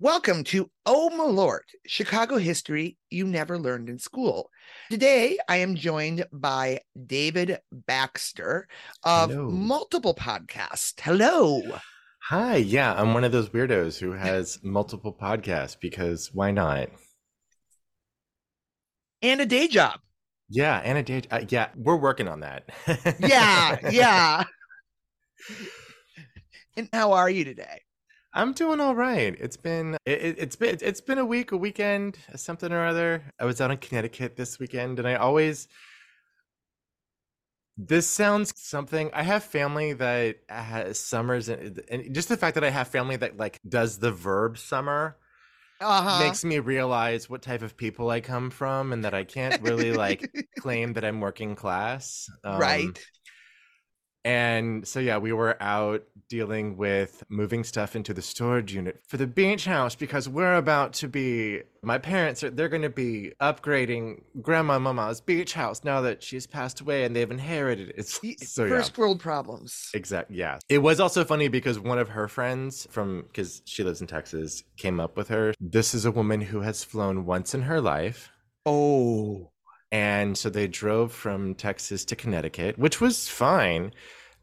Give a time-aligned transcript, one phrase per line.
[0.00, 4.48] Welcome to Oh Malort, Chicago history you never learned in school.
[4.92, 8.68] Today, I am joined by David Baxter
[9.02, 9.50] of Hello.
[9.50, 11.00] multiple podcasts.
[11.00, 11.62] Hello.
[12.28, 16.90] Hi, yeah, I'm one of those weirdos who has multiple podcasts because why not?
[19.20, 19.98] And a day job.
[20.48, 21.22] Yeah, and a day.
[21.28, 22.68] Uh, yeah, we're working on that.
[23.18, 24.44] Yeah, yeah.
[26.76, 27.80] and how are you today?
[28.34, 29.34] I'm doing all right.
[29.40, 33.22] It's been it, it's been it's been a week, a weekend, something or other.
[33.40, 35.66] I was out in Connecticut this weekend, and I always.
[37.80, 39.10] This sounds something.
[39.14, 43.14] I have family that has summers, and, and just the fact that I have family
[43.16, 45.16] that like does the verb summer
[45.80, 46.38] Uh-huh.
[46.38, 49.92] makes me realize what type of people I come from, and that I can't really
[49.92, 52.30] like claim that I'm working class.
[52.44, 53.06] Um, right.
[54.24, 59.16] And so, yeah, we were out dealing with moving stuff into the storage unit for
[59.16, 63.32] the beach house because we're about to be, my parents are, they're going to be
[63.40, 67.94] upgrading Grandma Mama's beach house now that she's passed away and they've inherited it.
[67.96, 68.20] It's
[68.52, 68.70] so, yeah.
[68.70, 69.90] First world problems.
[69.94, 70.36] Exactly.
[70.36, 70.58] Yeah.
[70.68, 74.62] It was also funny because one of her friends from, because she lives in Texas,
[74.76, 75.54] came up with her.
[75.60, 78.30] This is a woman who has flown once in her life.
[78.66, 79.50] Oh.
[79.90, 83.92] And so they drove from Texas to Connecticut, which was fine.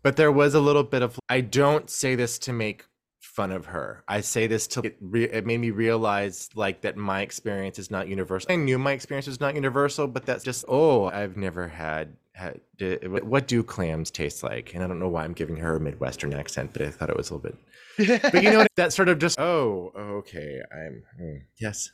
[0.02, 2.86] But there was a little bit of, I don't say this to make
[3.20, 4.04] fun of her.
[4.08, 7.92] I say this to, it, re, it made me realize like that my experience is
[7.92, 8.52] not universal.
[8.52, 12.62] I knew my experience was not universal, but that's just, oh, I've never had, had
[12.78, 14.74] d- what do clams taste like?
[14.74, 17.18] And I don't know why I'm giving her a Midwestern accent, but I thought it
[17.18, 17.52] was a little
[17.98, 18.72] bit, but you know, what?
[18.78, 21.92] that sort of just, oh, okay, I'm, hmm, yes.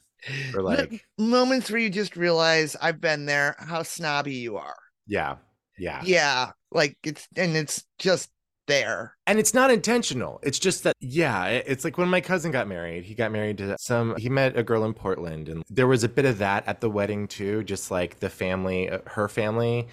[0.54, 4.78] Or like, moments where you just realize I've been there, how snobby you are.
[5.08, 5.38] yeah,
[5.78, 6.02] yeah.
[6.04, 6.52] Yeah.
[6.72, 8.30] Like it's and it's just
[8.68, 9.18] there.
[9.28, 13.04] and it's not intentional it's just that yeah it's like when my cousin got married
[13.04, 16.08] he got married to some he met a girl in portland and there was a
[16.10, 19.88] bit of that at the wedding too just like the family uh, her family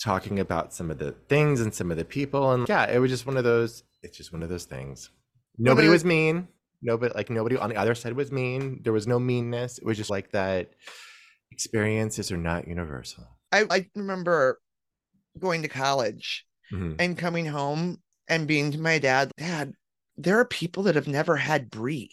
[0.00, 3.10] talking about some of the things and some of the people and yeah it was
[3.10, 5.10] just one of those it's just one of those things
[5.58, 6.46] nobody was mean
[6.82, 9.96] nobody like nobody on the other side was mean there was no meanness it was
[9.96, 10.70] just like that
[11.50, 14.60] experiences are not universal I, I remember
[15.38, 16.96] going to college Mhm.
[16.98, 19.72] and coming home and being to my dad, Dad,
[20.18, 22.10] there are people that have never had brie.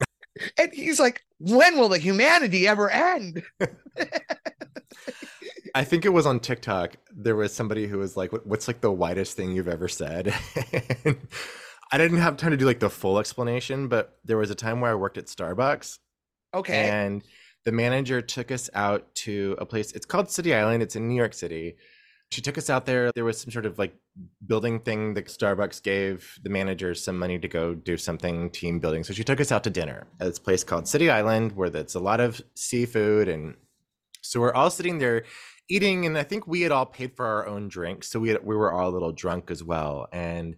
[0.56, 3.42] and he's like, When will the humanity ever end?
[5.74, 6.94] I think it was on TikTok.
[7.12, 10.32] There was somebody who was like, "What's like the widest thing you've ever said?"
[11.90, 14.80] I didn't have time to do like the full explanation, but there was a time
[14.80, 15.98] where I worked at Starbucks,
[16.54, 16.88] Okay.
[16.88, 17.22] and
[17.64, 19.92] the manager took us out to a place.
[19.92, 20.82] It's called City Island.
[20.82, 21.76] It's in New York City.
[22.30, 23.10] She took us out there.
[23.14, 23.94] There was some sort of like
[24.46, 29.02] building thing that Starbucks gave the manager some money to go do something team building.
[29.02, 31.94] So she took us out to dinner at this place called City Island, where that's
[31.94, 33.54] a lot of seafood, and
[34.20, 35.24] so we're all sitting there
[35.70, 38.44] eating, and I think we had all paid for our own drinks, so we had,
[38.44, 40.06] we were all a little drunk as well.
[40.12, 40.56] And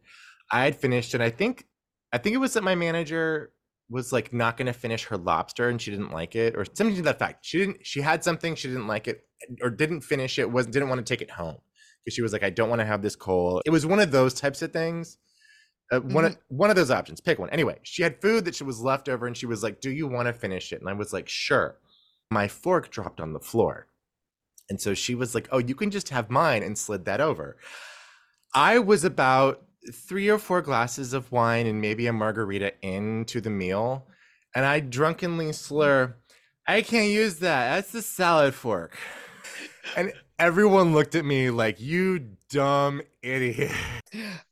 [0.50, 1.66] I had finished, and I think
[2.12, 3.52] I think it was that my manager
[3.90, 6.94] was like not going to finish her lobster and she didn't like it or something
[6.96, 9.26] to that fact she didn't she had something she didn't like it
[9.60, 11.56] or didn't finish it was didn't want to take it home
[12.04, 13.62] because she was like i don't want to have this cold.
[13.66, 15.18] It was one of those types of things
[15.92, 17.50] uh, one of, one of those options pick one.
[17.50, 20.06] Anyway she had food that she was left over and she was like do you
[20.06, 20.80] want to finish it?
[20.80, 21.76] And i was like sure.
[22.30, 23.88] My fork dropped on the floor
[24.68, 27.56] and so she was like oh you can just have mine and slid that over.
[28.54, 33.50] I was about three or four glasses of wine and maybe a margarita into the
[33.50, 34.06] meal
[34.54, 36.14] and i drunkenly slur
[36.66, 38.98] i can't use that that's the salad fork
[39.96, 43.72] and everyone looked at me like you dumb idiot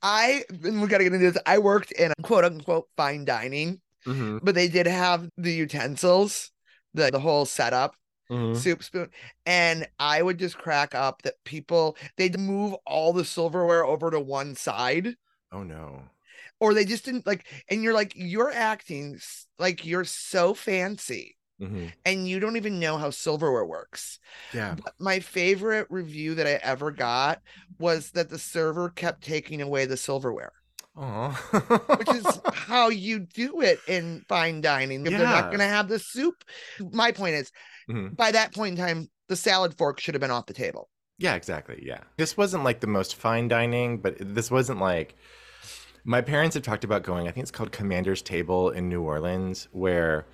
[0.03, 1.43] I and we gotta get into this.
[1.45, 6.53] I worked in quote unquote fine dining, Mhm, but they did have the utensils,
[6.95, 7.97] the the whole setup.
[8.31, 8.55] Mhm.
[8.55, 9.11] soup spoon
[9.47, 14.21] and i would just crack up that people they'd move all the silverware over to
[14.21, 15.17] one side
[15.53, 16.03] oh no
[16.61, 19.19] or they just didn't like and you're like you're acting
[19.59, 21.93] like you're so fancy Mhm.
[22.05, 24.21] and you don't even know how silverware works
[24.53, 27.43] yeah But my favorite review that i ever got
[27.79, 30.53] was that the server kept taking away the silverware.
[31.01, 35.89] Which is how you do it in fine dining if they're not going to have
[35.89, 36.45] the soup
[36.93, 37.53] my point is
[37.89, 38.17] Mhm.
[38.17, 40.91] by that point in time the salad fork should have been off the table
[41.21, 41.83] Yeah, exactly.
[41.85, 42.01] Yeah.
[42.17, 45.17] This wasn't like the most fine dining, but this wasn't like
[46.05, 49.67] my parents have talked about going, I think it's called Commander's Table in New Orleans,
[49.73, 50.27] where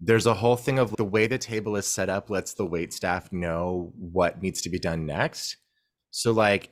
[0.00, 2.92] there's a whole thing of the way the table is set up lets the wait
[2.92, 5.56] staff know what needs to be done next.
[6.10, 6.70] So like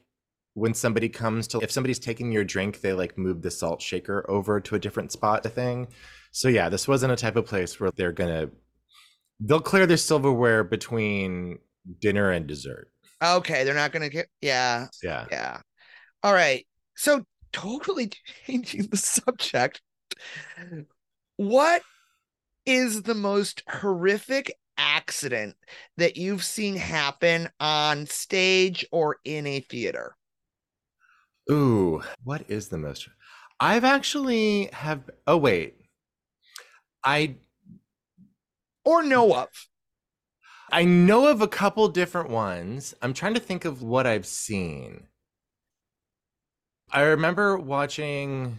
[0.55, 4.25] when somebody comes to if somebody's taking your drink, they like move the salt shaker
[4.29, 5.89] over to a different spot, the thing.
[6.33, 8.51] So yeah, this wasn't a type of place where they're gonna
[9.41, 11.59] they'll clear their silverware between
[12.01, 12.91] dinner and dessert.
[13.23, 14.89] Okay, they're not gonna get yeah.
[15.03, 15.27] Yeah.
[15.31, 15.61] Yeah.
[16.23, 16.67] All right.
[16.97, 18.11] So totally
[18.47, 19.81] changing the subject.
[21.37, 21.83] What
[22.67, 25.57] is the most horrific accident
[25.97, 30.15] that you've seen happen on stage or in a theater?
[31.53, 33.09] Ooh, what is the most?
[33.61, 35.11] I've actually have.
[35.27, 35.75] Oh wait,
[37.05, 37.37] I
[38.85, 39.49] or know of.
[40.71, 42.95] I know of a couple different ones.
[43.03, 45.09] I'm trying to think of what I've seen.
[46.91, 48.59] I remember watching.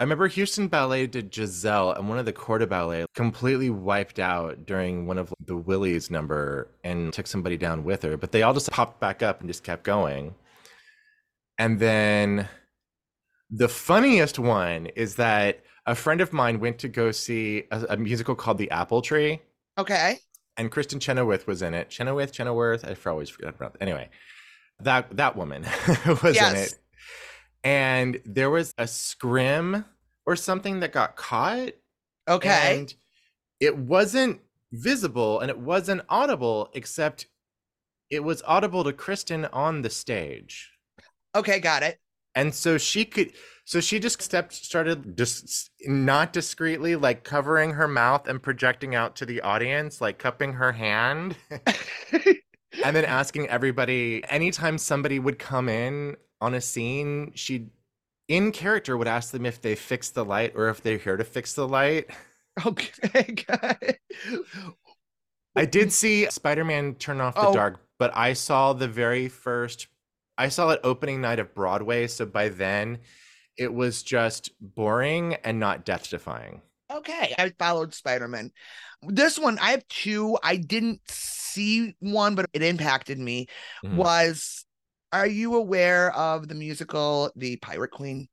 [0.00, 4.66] I remember Houston Ballet did Giselle, and one of the corps ballet completely wiped out
[4.66, 8.16] during one of the Wilis number and took somebody down with her.
[8.16, 10.34] But they all just popped back up and just kept going.
[11.58, 12.48] And then
[13.50, 17.96] the funniest one is that a friend of mine went to go see a, a
[17.96, 19.40] musical called The Apple Tree.
[19.78, 20.18] Okay.
[20.56, 21.90] And Kristin Chenoweth was in it.
[21.90, 23.74] Chenoweth, Chenoweth, I always forget about.
[23.74, 23.82] It.
[23.82, 24.10] Anyway,
[24.80, 25.62] that that woman
[26.22, 26.52] was yes.
[26.52, 26.74] in it,
[27.64, 29.84] and there was a scrim
[30.26, 31.70] or something that got caught.
[32.28, 32.78] Okay.
[32.78, 32.94] And
[33.60, 34.40] it wasn't
[34.72, 37.26] visible and it wasn't audible, except
[38.10, 40.72] it was audible to Kristen on the stage.
[41.34, 41.98] Okay, got it.
[42.34, 43.32] And so she could
[43.64, 49.16] so she just stepped started just not discreetly like covering her mouth and projecting out
[49.16, 51.36] to the audience, like cupping her hand.
[52.12, 57.68] and then asking everybody anytime somebody would come in on a scene, she
[58.28, 61.24] in character would ask them if they fixed the light or if they're here to
[61.24, 62.10] fix the light.
[62.66, 63.98] Okay, got it.
[65.54, 67.54] I did see Spider-Man turn off the oh.
[67.54, 69.86] dark, but I saw the very first
[70.42, 72.98] I saw it opening night of Broadway, so by then
[73.56, 76.62] it was just boring and not death defying.
[76.92, 78.50] Okay, I followed Spider Man.
[79.02, 80.36] This one, I have two.
[80.42, 83.46] I didn't see one, but it impacted me.
[83.84, 83.98] Mm-hmm.
[83.98, 84.66] Was
[85.12, 88.28] are you aware of the musical The Pirate Queen?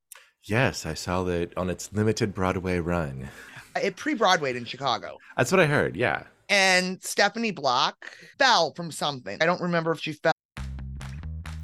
[0.45, 3.29] Yes, I saw that on its limited Broadway run.
[3.79, 5.19] It pre Broadwayed in Chicago.
[5.37, 5.95] That's what I heard.
[5.95, 6.23] Yeah.
[6.49, 9.37] And Stephanie Block fell from something.
[9.39, 10.33] I don't remember if she fell.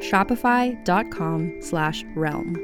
[0.00, 2.56] Shopify.com slash realm.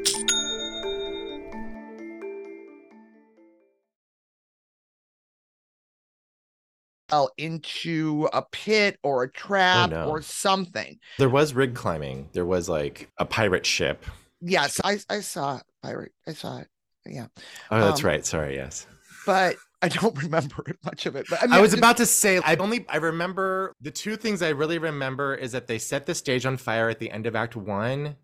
[7.39, 10.09] into a pit or a trap no.
[10.09, 10.99] or something.
[11.19, 12.29] There was rig climbing.
[12.33, 14.05] There was like a pirate ship.
[14.41, 15.63] Yes, I I saw it.
[15.83, 16.13] pirate.
[16.27, 16.69] I saw it.
[17.07, 17.27] Yeah.
[17.71, 18.25] Oh, that's Um, right.
[18.25, 18.57] Sorry.
[18.57, 18.87] Yes.
[19.27, 21.27] But I don't remember much of it.
[21.29, 24.41] But I, mean, I was about to say I only I remember the two things
[24.43, 27.35] I really remember is that they set the stage on fire at the end of
[27.37, 28.17] Act One,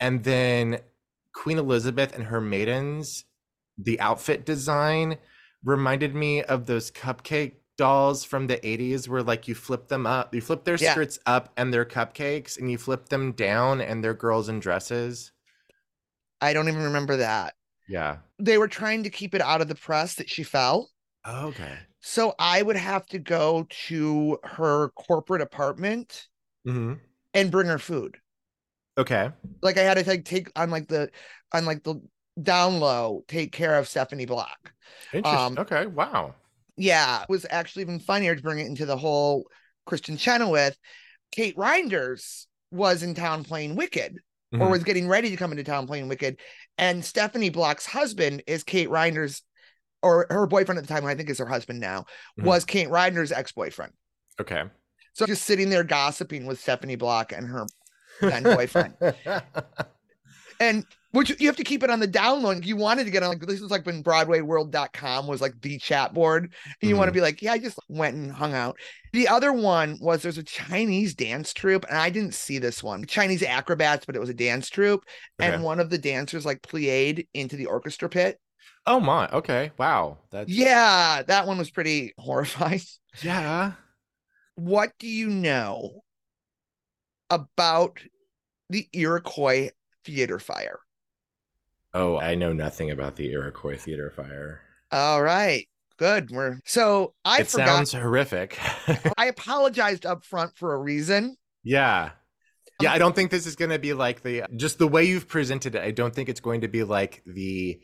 [0.00, 0.80] and then
[1.34, 3.24] Queen Elizabeth and her maidens,
[3.76, 5.18] the outfit design
[5.62, 10.34] reminded me of those cupcake dolls from the 80s where like you flip them up
[10.34, 10.92] you flip their Yeah.
[10.92, 15.30] skirts up and they're cupcakes and you flip them down and they're girls in dresses
[16.40, 17.54] I don't even remember that.
[17.88, 20.90] Yeah They were trying to keep it out of the press that she fell.
[21.26, 26.28] okay So I would have to go to her corporate apartment
[26.64, 27.00] hmm
[27.34, 28.18] and bring her food.
[28.96, 29.30] okay
[29.62, 31.10] Like I had to like take on like the
[31.52, 32.00] on like the
[32.40, 34.72] down low, take care of Stephanie Block.
[35.12, 36.34] interesting Um, okay wow
[36.76, 39.48] Yeah, it was actually even funnier to bring it into the whole
[39.86, 40.76] Kristin Chenoweth.
[41.32, 44.18] Kate Reinders was in town playing Wicked,
[44.58, 44.70] or Mhm.
[44.70, 46.40] was getting ready to come into town playing Wicked,
[46.78, 49.42] and Stephanie Block's husband is Kate Reinders,
[50.02, 52.06] or her boyfriend at the time, I think is her husband now,
[52.38, 52.44] Mhm.
[52.44, 53.92] was Kate Reinders' ex-boyfriend.
[54.40, 54.62] okay
[55.12, 57.66] So just sitting there gossiping with Stephanie Block and her
[58.20, 58.94] then boyfriend.
[60.60, 62.64] and which you have to keep it on the download.
[62.66, 66.12] You wanted to get on like this is like when BroadwayWorld.com was like the chat
[66.14, 66.52] board.
[66.82, 67.14] And you want to Mhm.
[67.14, 68.76] be like, yeah, I just went and hung out.
[69.12, 73.06] The other one was there's a Chinese dance troupe, and I didn't see this one.
[73.06, 75.02] Chinese acrobats, but it was a dance troupe.
[75.40, 75.52] Okay.
[75.52, 78.38] And one of the dancers like played into the orchestra pit.
[78.86, 82.80] oh my okay wow that's Yeah, that one was pretty horrifying.
[83.22, 83.72] yeah
[84.56, 86.02] What do you know
[87.30, 87.98] about
[88.70, 89.70] the Iroquois
[90.04, 90.80] theater fire?
[91.94, 94.60] Oh, I know nothing about the Iroquois Theater Fire.
[94.92, 95.66] All right.
[95.98, 96.30] Good.
[96.30, 97.66] We're so I it forgot.
[97.68, 98.58] sounds horrific.
[99.18, 101.36] I apologized up front for a reason.
[101.64, 102.10] yeah.
[102.80, 105.02] Yeah, Um, I don't think this is going to be like the just the way
[105.04, 105.82] you've presented it.
[105.82, 107.80] I don't think it's going to be like the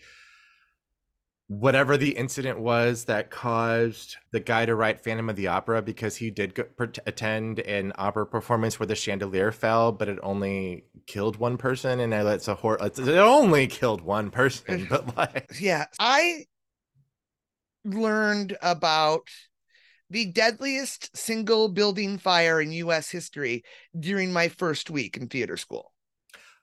[1.49, 6.17] whatever the incident was that caused the guy to write Phantom of the Opera because
[6.17, 10.85] he did go, per- attend an opera performance where the chandelier fell, but it only
[11.07, 12.79] killed one person, and it's a horror.
[12.81, 15.87] It only killed one person, but like Yeah.
[15.99, 16.47] I
[17.85, 19.29] learned about
[20.11, 23.65] the deadliest single building fire in US history
[23.99, 25.93] during my first week in theater school.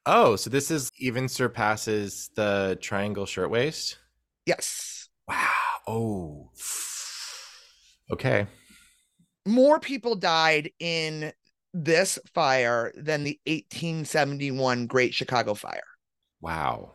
[0.05, 3.97] oh, so this is even surpasses the Triangle Shirtwaist.
[4.45, 5.09] Yes.
[5.27, 5.49] Wow.
[5.87, 6.49] Oh.
[8.11, 8.47] Okay.
[9.45, 11.33] More people died in
[11.73, 15.83] this fire than the 1871 Great Chicago Fire.
[16.41, 16.93] Wow.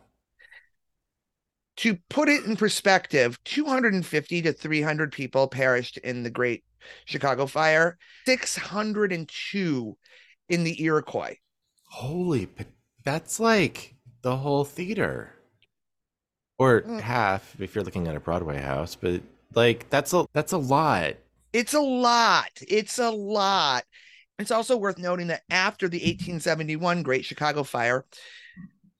[1.77, 6.63] to put it in perspective, 250 to 300 people perished in the Great
[7.05, 9.97] Chicago Fire, 602
[10.49, 11.35] in the Iroquois.
[11.89, 12.47] Holy,
[13.03, 15.33] that's like the whole theater,
[16.57, 16.99] or Mm.
[17.01, 18.95] half if you're looking at a Broadway house.
[18.95, 19.21] But
[19.53, 21.15] like that's a that's a lot.
[21.53, 22.51] It's a lot.
[22.67, 23.83] It's a lot.
[24.39, 28.05] It's also worth noting that after the 1871 Great Chicago Fire,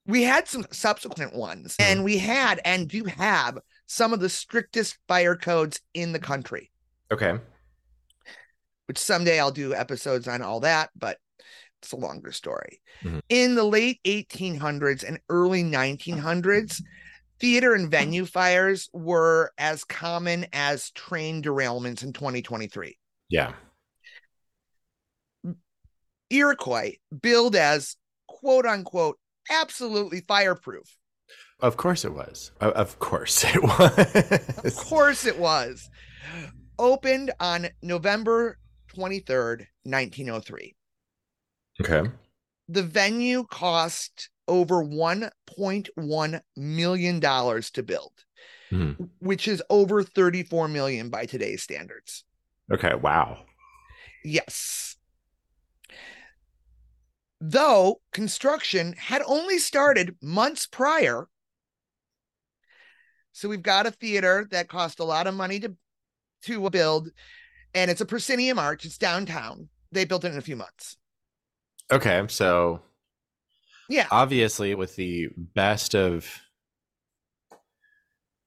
[0.05, 4.97] we had some subsequent ones, and we had and do have some of the strictest
[5.07, 6.71] fire codes in the country.
[7.11, 7.39] Okay.
[8.87, 11.17] which someday I'll do episodes on all that, but
[11.81, 12.81] it's a longer story.
[13.03, 13.19] Mhm.
[13.27, 16.81] In the late 1800s and early 1900s,
[17.39, 17.91] theater and hmm.
[17.91, 22.97] venue fires were as common as train derailments in 2023.
[23.29, 23.53] Yeah.
[26.29, 27.95] Iroquois, billed as
[28.27, 29.17] quote unquote
[29.49, 30.97] absolutely fireproof.
[31.59, 32.51] Of course it was.
[32.59, 34.65] Of course it was.
[34.65, 35.89] Of course it was.
[36.77, 38.57] Opened on November
[38.95, 40.75] 23rd, 1903.
[41.79, 42.09] Okay.
[42.69, 48.11] the venue cost over 1.1 million dollars to build
[48.71, 49.09] Mhm.
[49.19, 52.23] which is over 34 million by today's standards
[52.71, 52.95] Okay.
[52.95, 53.45] Wow.
[54.23, 54.95] yes
[57.39, 61.27] though construction had only started months prior
[63.31, 65.75] so we've got a theater that cost a lot of money to
[66.41, 67.09] to build
[67.75, 70.97] and it's a proscenium arch it's downtown they built it in a few months
[71.89, 72.25] Okay.
[72.27, 72.81] So
[73.89, 76.27] yeah obviously, with the best of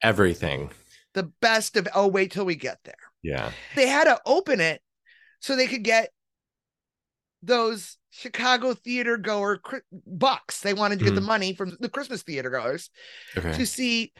[0.02, 0.70] everything.
[1.14, 3.52] the best of oh wait till we get there Yeah.
[3.76, 4.80] they had to open it
[5.40, 6.10] so they could get
[7.42, 9.60] those Chicago theater goer
[10.06, 10.60] bucks.
[10.60, 11.26] They wanted to get the Mhm.
[11.26, 12.90] money from the Christmas theater goers
[13.36, 13.52] Okay.
[13.56, 14.12] to see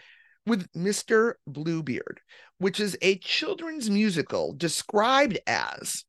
[0.47, 1.35] with Mr.
[1.47, 2.21] Bluebeard,
[2.59, 6.05] which is a children's musical described as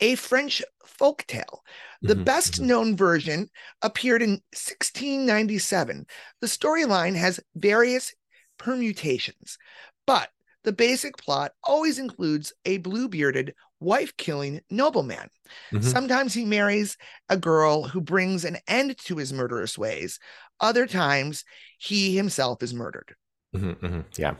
[0.00, 1.60] a French folktale.
[2.04, 2.66] The Mhm, best mhm.
[2.66, 3.50] known version
[3.82, 6.06] appeared in 1697.
[6.40, 8.14] The storyline has various
[8.58, 9.58] permutations,
[10.06, 10.30] but
[10.64, 15.30] the basic plot always includes a blue bearded, wife killing nobleman.
[15.72, 15.80] Mhm.
[15.80, 16.96] Sometimes he marries
[17.28, 20.18] a girl who brings an end to his murderous ways.
[20.60, 21.44] Other times
[21.78, 23.14] he himself is murdered.
[23.52, 24.04] Mhm, mhm.
[24.18, 24.36] Yeah.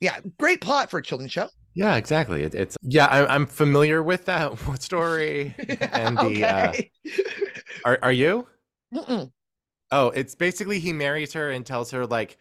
[0.00, 1.50] Yeah, great plot for a children's show.
[1.74, 2.42] Yeah, exactly.
[2.42, 3.06] It, it's yeah.
[3.06, 5.54] I, I'm familiar with that story.
[5.92, 6.90] and the uh, okay.
[7.84, 8.46] are are you?
[8.94, 9.30] Mm-mm.
[9.92, 12.38] Oh, it's basically he marries her and tells her like,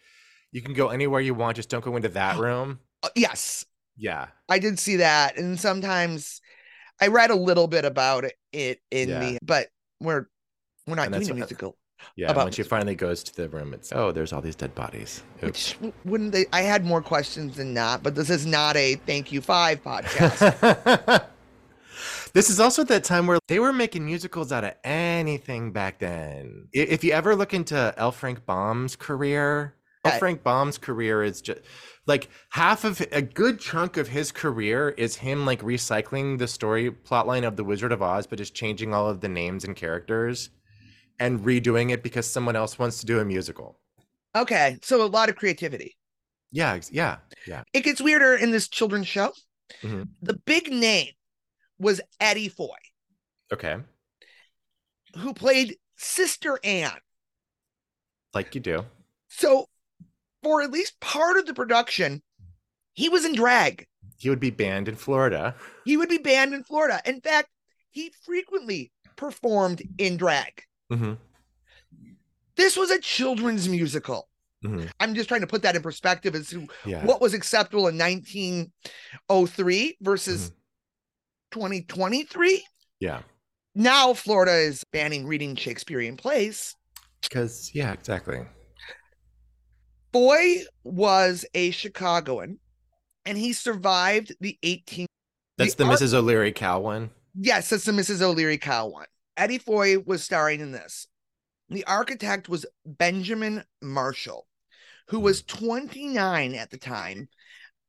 [0.51, 2.79] you can go anywhere you want, just don't go into that room.
[3.03, 3.65] Uh, yes,
[3.97, 4.29] Yeah.
[4.49, 6.41] I did see that, and sometimes
[7.01, 9.19] I read a little bit about it, it in Yeah.
[9.19, 9.69] the, but
[10.01, 10.27] we're
[10.87, 11.78] we're not And doing a musical.
[12.15, 12.31] Yeah.
[12.31, 15.23] About- when she finally goes to the room, it's oh, there's all these dead bodies.
[15.43, 15.79] Oops.
[15.79, 16.45] Which wouldn't they?
[16.51, 21.25] I had more questions than not, but this is not a thank you five podcast.
[22.33, 26.67] this is also that time where they were making musicals out of anything back then.
[26.73, 28.11] If you ever look into L.
[28.11, 29.75] Frank Baum's career,
[30.05, 30.17] L.
[30.17, 31.59] Frank Baum's career is just
[32.05, 36.89] like half of a good chunk of his career is him like recycling the story
[36.89, 40.49] plotline of The Wizard of Oz, but just changing all of the names and characters
[41.19, 43.79] and redoing it because someone else wants to do a musical.
[44.35, 45.95] okay, so a lot of creativity.
[46.51, 47.63] Yeah, ex- yeah, yeah.
[47.73, 49.33] It gets weirder in this children's show.
[49.83, 50.07] Mhm.
[50.21, 51.13] The big name
[51.77, 52.75] was Eddie Foy,
[53.53, 53.77] Okay,
[55.17, 56.99] who played Sister Anne.
[58.33, 58.85] like you do.
[59.27, 59.67] So,
[60.43, 62.21] for at least part of the production,
[62.93, 63.85] he was in drag.
[64.17, 65.55] He would be banned in Florida.
[65.85, 67.01] He would be banned in Florida.
[67.05, 67.49] In fact,
[67.91, 70.63] he frequently performed in drag.
[70.89, 71.13] Hmm
[72.55, 74.27] This was a children's musical.
[74.63, 77.05] hmm I'm just trying to put that in perspective as to Yeah.
[77.05, 80.55] what was acceptable in 1903 versus Mhm.
[81.51, 82.65] 2023.
[82.99, 83.21] Yeah.
[83.75, 86.75] Now Florida is banning reading Shakespearean plays.
[87.21, 88.45] Because yeah, exactly.
[90.11, 92.59] Foy was a Chicagoan
[93.25, 95.05] and he survived the 18
[95.57, 96.13] That's the, ar- Mrs.
[96.13, 97.11] O'Leary cow one.
[97.35, 98.21] Yes, that's the Mrs.
[98.21, 99.05] O'Leary cow one.
[99.39, 101.07] Eddie Foy was starring in this.
[101.69, 104.45] The architect was Benjamin Marshall,
[105.07, 105.65] who was hmm.
[105.65, 107.29] 29 at the time.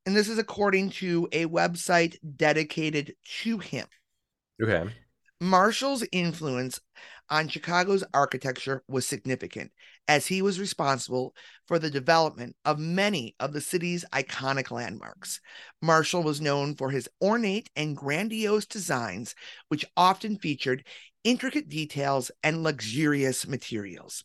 [0.07, 3.87] And this is according to a website dedicated to him.
[4.63, 4.91] Okay.
[5.41, 6.81] Marshall's influence
[7.31, 9.73] on Chicago's architecture was significant,
[10.07, 11.35] as he was responsible
[11.67, 15.41] for the development of many of the city's iconic landmarks.
[15.81, 19.35] Marshall was known for his ornate and grandiose designs,
[19.69, 20.85] which often featured
[21.25, 24.25] intricate details and luxurious materials.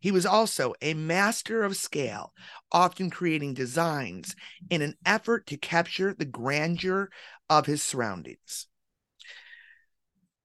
[0.00, 2.32] He was also a master of scale,
[2.72, 4.34] often creating designs
[4.70, 7.10] in an effort to capture the grandeur
[7.48, 8.66] of his surroundings.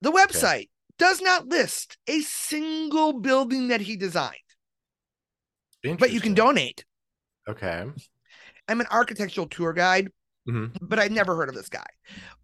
[0.02, 4.36] The website does not list a single building that he designed,
[6.00, 6.86] but you can donate.
[7.48, 7.86] Okay.
[8.68, 10.12] I'm an architectural tour guide,
[10.48, 10.78] Mhm.
[10.82, 11.88] but I'd never heard of this guy.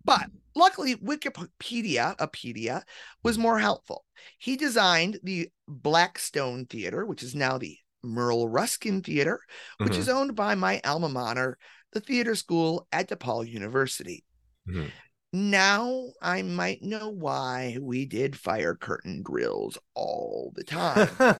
[0.03, 2.83] But luckily, Wikipedia, Apedia,
[3.23, 4.05] was more helpful.
[4.37, 9.39] He designed the Blackstone Theater, which is now the Merle Reskin Theater,
[9.77, 9.97] which Mhm.
[9.97, 11.57] is owned by my alma mater,
[11.93, 14.25] the theater school at DePaul University.
[14.67, 14.91] Mhm.
[15.31, 21.09] Now I might know why we did fire curtain drills all the time.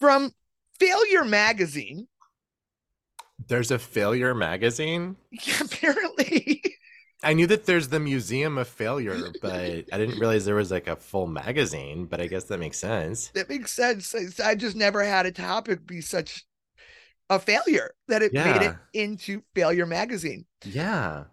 [0.00, 0.32] From
[0.78, 2.08] Failure Magazine,
[3.48, 5.16] There's a failure magazine.
[5.60, 6.62] apparently.
[7.22, 9.52] I knew that there's the Museum of Failure, but
[9.92, 12.06] I didn't realize there was like a full magazine.
[12.06, 13.28] But I guess that makes sense.
[13.34, 14.14] that makes sense.
[14.40, 16.44] I just never had a topic be such
[17.30, 20.46] a failure that it made it into Failure Magazine.
[20.64, 21.24] Yeah.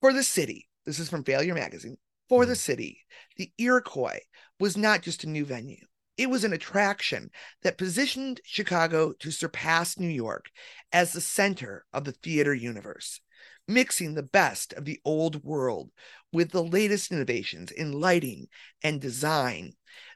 [0.00, 1.96] For the city, this is from Failure Magazine.
[2.28, 2.58] For the Mhm.
[2.58, 4.20] city, the Iroquois
[4.58, 7.30] was not just a new venue, it was an attraction
[7.62, 10.50] that positioned Chicago to surpass New York
[10.92, 13.20] as the center of the theater universe,
[13.68, 15.90] mixing the best of the old world
[16.32, 18.48] with the latest innovations in lighting
[18.82, 19.72] and design.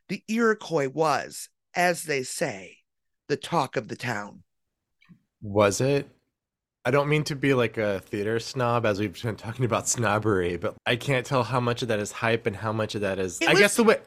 [0.09, 2.79] The Iroquois was, as they say,
[3.29, 4.43] the talk of the town.
[5.43, 6.09] Was it?
[6.85, 10.57] I don't mean to be like a theater snob as we've been talking about snobbery,
[10.57, 13.19] but I can't tell how much of that is hype and how much of that
[13.19, 13.41] is.
[13.41, 13.99] It I was- guess the way.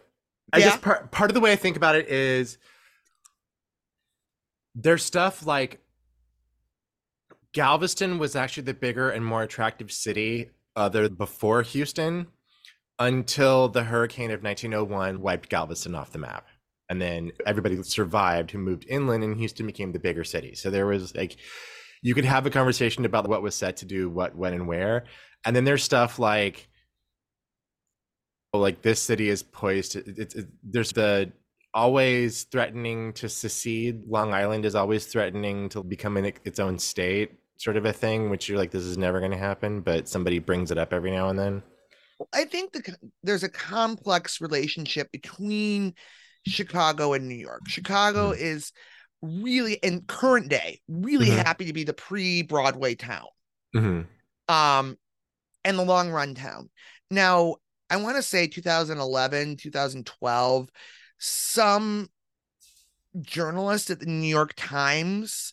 [0.52, 2.58] I guess part part of the way I think about it is
[4.75, 5.80] there's stuff like
[7.54, 12.28] Galveston was actually the bigger and more attractive city uh, other before Houston.
[13.00, 16.48] until the hurricane of 1901 wiped Galveston off the map.
[16.90, 20.56] And then everybody survived who moved inland, and Houston became the bigger city.
[20.56, 21.38] So there was like,
[22.02, 25.06] you could have a conversation about what was set to do what, when, and where.
[25.46, 26.68] And then there's stuff like,
[28.54, 29.94] like this city is poised.
[29.94, 31.32] To, it, it, there's the
[31.74, 34.02] always threatening to secede.
[34.08, 38.30] Long Island is always threatening to become an, its own state, sort of a thing.
[38.30, 41.12] Which you're like, this is never going to happen, but somebody brings it up every
[41.12, 41.63] now and then.
[42.34, 45.93] I think the, there's a complex relationship between
[46.45, 47.62] Chicago and New York.
[47.67, 48.43] Chicago mm-hmm.
[48.43, 48.72] is
[49.22, 51.39] really in current day really mm-hmm.
[51.39, 53.28] happy to be the pre-Broadway town.
[53.76, 54.54] Mm-hmm.
[54.54, 54.98] Um
[55.65, 56.69] and the long run town.
[57.12, 57.56] Now,
[57.89, 60.69] I want to say 2011, 2012
[61.17, 62.08] some
[63.19, 65.52] journalist at the New York Times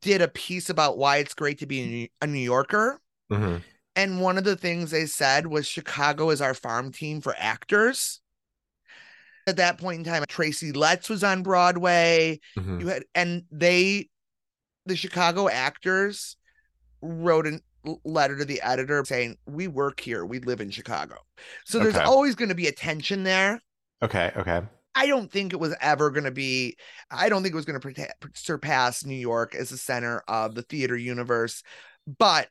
[0.00, 3.00] did a piece about why it's great to be a New Yorker.
[3.32, 3.56] Mm-hmm.
[3.94, 8.20] And one of the things they said was Chicago is our farm team for actors.
[9.46, 12.40] At that point in time, Tracy Letts was on Broadway.
[12.56, 12.80] Mm-hmm.
[12.80, 14.08] You had, and they,
[14.86, 16.36] the Chicago actors,
[17.02, 17.60] wrote a
[18.04, 20.24] letter to the editor saying, "We work here.
[20.24, 21.16] We live in Chicago."
[21.64, 23.60] So there's always going to be a tension there.
[24.00, 24.30] Okay.
[24.36, 24.62] Okay.
[24.94, 26.76] I don't think it was ever going to be,
[27.10, 30.62] I don't think it was going to surpass New York as the center of the
[30.62, 31.62] theater universe,
[32.18, 32.48] but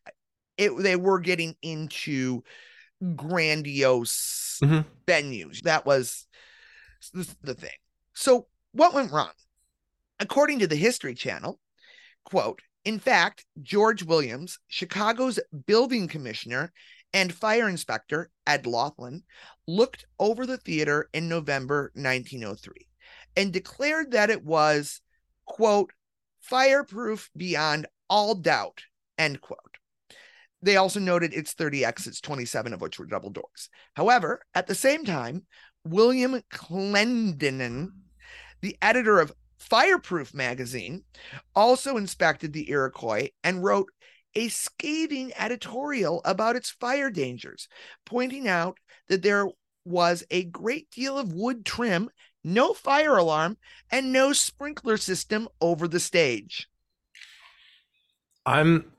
[0.57, 2.43] it they were getting into
[3.15, 4.87] grandiose mm-hmm.
[5.05, 5.61] venues.
[5.61, 6.27] That was
[7.13, 7.69] the thing.
[8.13, 9.31] So, what went wrong?
[10.19, 11.59] According to the History Channel,
[12.25, 16.71] quote, in fact, George Williams, Chicago's building commissioner
[17.13, 19.23] and fire inspector Ed Laughlin,
[19.67, 22.87] looked over the theater in November 1903
[23.35, 25.01] and declared that it was,
[25.45, 25.91] quote,
[26.41, 28.81] fireproof beyond all doubt,
[29.17, 29.59] end quote.
[30.63, 33.69] They also noted its 30 exits, 27 of which were double doors.
[33.95, 35.45] However, at the same time,
[35.83, 37.89] William Clendenin,
[38.61, 41.03] the editor of Fireproof magazine,
[41.55, 43.91] also inspected the Iroquois and wrote
[44.33, 47.67] a scathing editorial about its fire dangers,
[48.05, 49.47] pointing out that there
[49.85, 52.09] was a great deal of wood trim,
[52.43, 53.57] no fire alarm,
[53.91, 56.67] and no sprinkler system over the stage.
[58.45, 58.91] I'm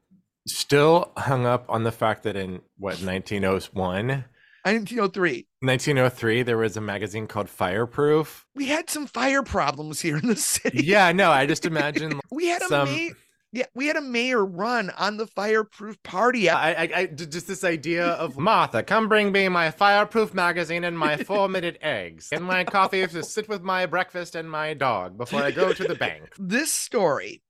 [0.47, 4.25] still hung up on the fact that in what 1901
[4.65, 10.27] 1903 1903 there was a magazine called fireproof we had some fire problems here in
[10.29, 12.89] the city yeah no i just imagine we had some...
[12.89, 13.13] a
[13.55, 16.49] yeah, we had a mayor run on the fireproof party.
[16.49, 20.99] I, I, I just this idea of Martha, come bring me my fireproof magazine and
[20.99, 25.43] my four-minute eggs and my coffee to sit with my breakfast and my dog before
[25.43, 26.33] I go to the bank.
[26.39, 27.43] This story,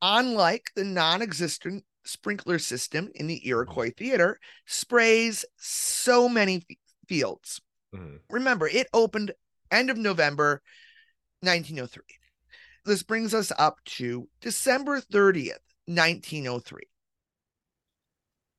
[0.00, 6.64] unlike the non-existent sprinkler system in the Iroquois Theater, sprays so many
[7.06, 7.60] fields.
[7.94, 8.16] Mm-hmm.
[8.30, 9.32] Remember, it opened
[9.70, 10.62] end of November
[11.40, 12.02] 1903
[12.88, 16.82] this brings us up to December 30th, 1903.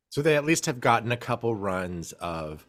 [0.10, 2.66] So they at least have gotten a couple runs of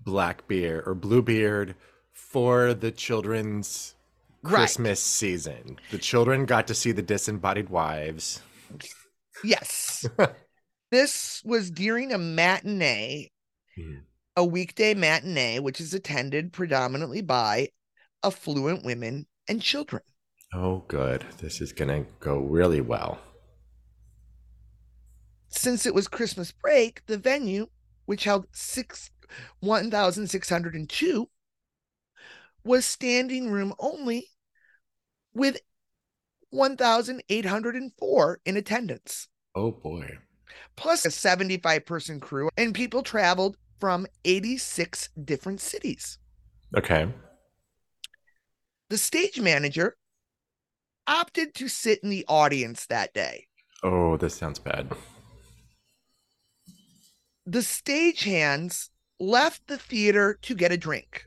[0.00, 1.76] black Blackbeard or Bluebeard
[2.12, 3.94] for the children's
[4.42, 4.98] Christmas right.
[4.98, 5.78] season.
[5.90, 8.40] The children got to see the disembodied wives.
[9.44, 10.06] Yes.
[10.90, 13.30] this was during a matinee,
[13.76, 13.98] hmm.
[14.36, 17.68] a weekday matinee, which is attended predominantly by
[18.22, 20.02] affluent women and children.
[20.54, 21.24] Oh, good.
[21.38, 23.18] This is going to go really well.
[25.48, 27.68] Since it was Christmas break, the venue,
[28.06, 29.10] which held six,
[29.60, 31.28] 1,602,
[32.64, 34.28] was standing room only
[35.34, 35.58] with
[36.50, 39.28] 1,804 in attendance.
[39.54, 40.18] Oh, boy.
[40.76, 46.18] Plus a 75 person crew, and people traveled from 86 different cities.
[46.76, 47.08] Okay.
[48.88, 49.96] The stage manager
[51.06, 53.46] opted to sit in the audience that day.
[53.82, 54.90] Oh, this sounds bad.
[57.46, 61.24] The stagehands left the theater to get a drink.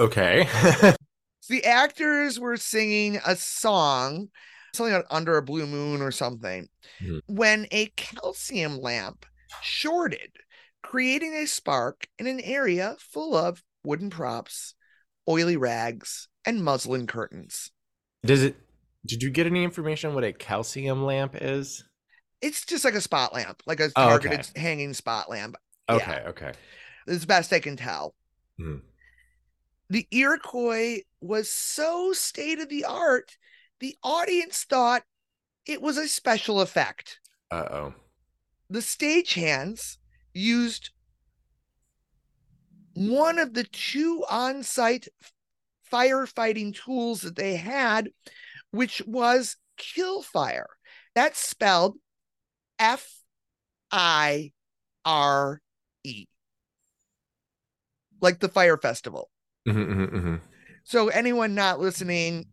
[0.00, 0.48] Okay.
[1.48, 4.28] the actors were singing a song,
[4.74, 6.68] something under a blue moon or something,
[7.02, 7.18] mm-hmm.
[7.26, 9.26] when a calcium lamp
[9.62, 10.30] shorted,
[10.82, 14.74] creating a spark in an area full of wooden props,
[15.28, 17.70] oily rags, and muslin curtains.
[18.24, 18.56] Does it
[19.06, 21.84] did you get any information on what a calcium lamp is?
[22.40, 24.60] It's just like a spot lamp, like a targeted oh, okay.
[24.60, 25.56] hanging spot lamp.
[25.88, 26.30] Okay, yeah.
[26.30, 26.52] okay.
[27.06, 28.14] As best I can tell.
[28.58, 28.80] Mm.
[29.90, 33.36] The Iroquois was so state of the art,
[33.80, 35.02] the audience thought
[35.66, 37.20] it was a special effect.
[37.50, 37.94] Uh oh.
[38.70, 39.98] The stagehands
[40.32, 40.90] used
[42.94, 45.08] one of the two on site
[45.92, 48.10] firefighting tools that they had,
[48.70, 50.66] which was Kilfyre.
[51.14, 51.96] That's spelled
[52.78, 53.08] F
[53.90, 54.52] I
[55.04, 55.60] R
[56.02, 56.26] E,
[58.20, 59.30] like the Fyre festival.
[59.68, 60.40] Mhm, mhm, mhm.
[60.84, 62.46] So, anyone not listening,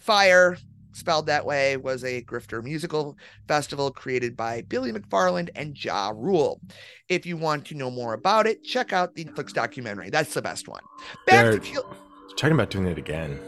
[0.00, 0.56] Fyre,
[0.92, 6.60] spelled that way, was a grifter musical festival created by Billy McFarland and Ja Rule.
[7.08, 10.10] If you want to know more about it, check out the Netflix documentary.
[10.10, 10.82] That's the best one.
[11.26, 11.96] Back They're to Kill.
[12.36, 13.38] talking about doing it again.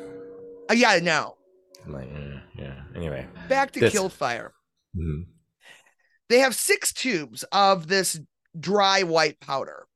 [0.71, 1.37] Uh, yeah, no.
[1.85, 2.83] I'm like, eh, yeah.
[2.95, 3.27] Anyway.
[3.49, 4.53] Back to This- Kill Fire.
[4.97, 5.27] Mhm.
[6.29, 8.21] They have six tubes of this
[8.59, 9.87] dry white powder.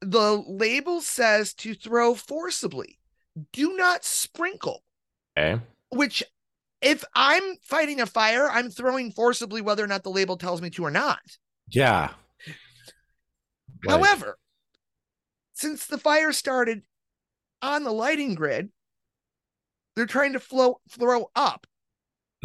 [0.00, 2.98] The label says to throw forcibly,
[3.52, 4.82] do not sprinkle,
[5.40, 5.62] Okay.
[5.90, 6.22] which
[6.80, 10.70] if I'm fighting a fire, I'm throwing forcibly whether or not the label tells me
[10.70, 11.20] to or not.
[11.70, 12.12] Yeah.
[13.84, 14.38] Like, However,
[15.52, 16.82] since the fire started
[17.62, 18.70] on the lighting grid,
[19.94, 21.66] they're trying to flow throw up.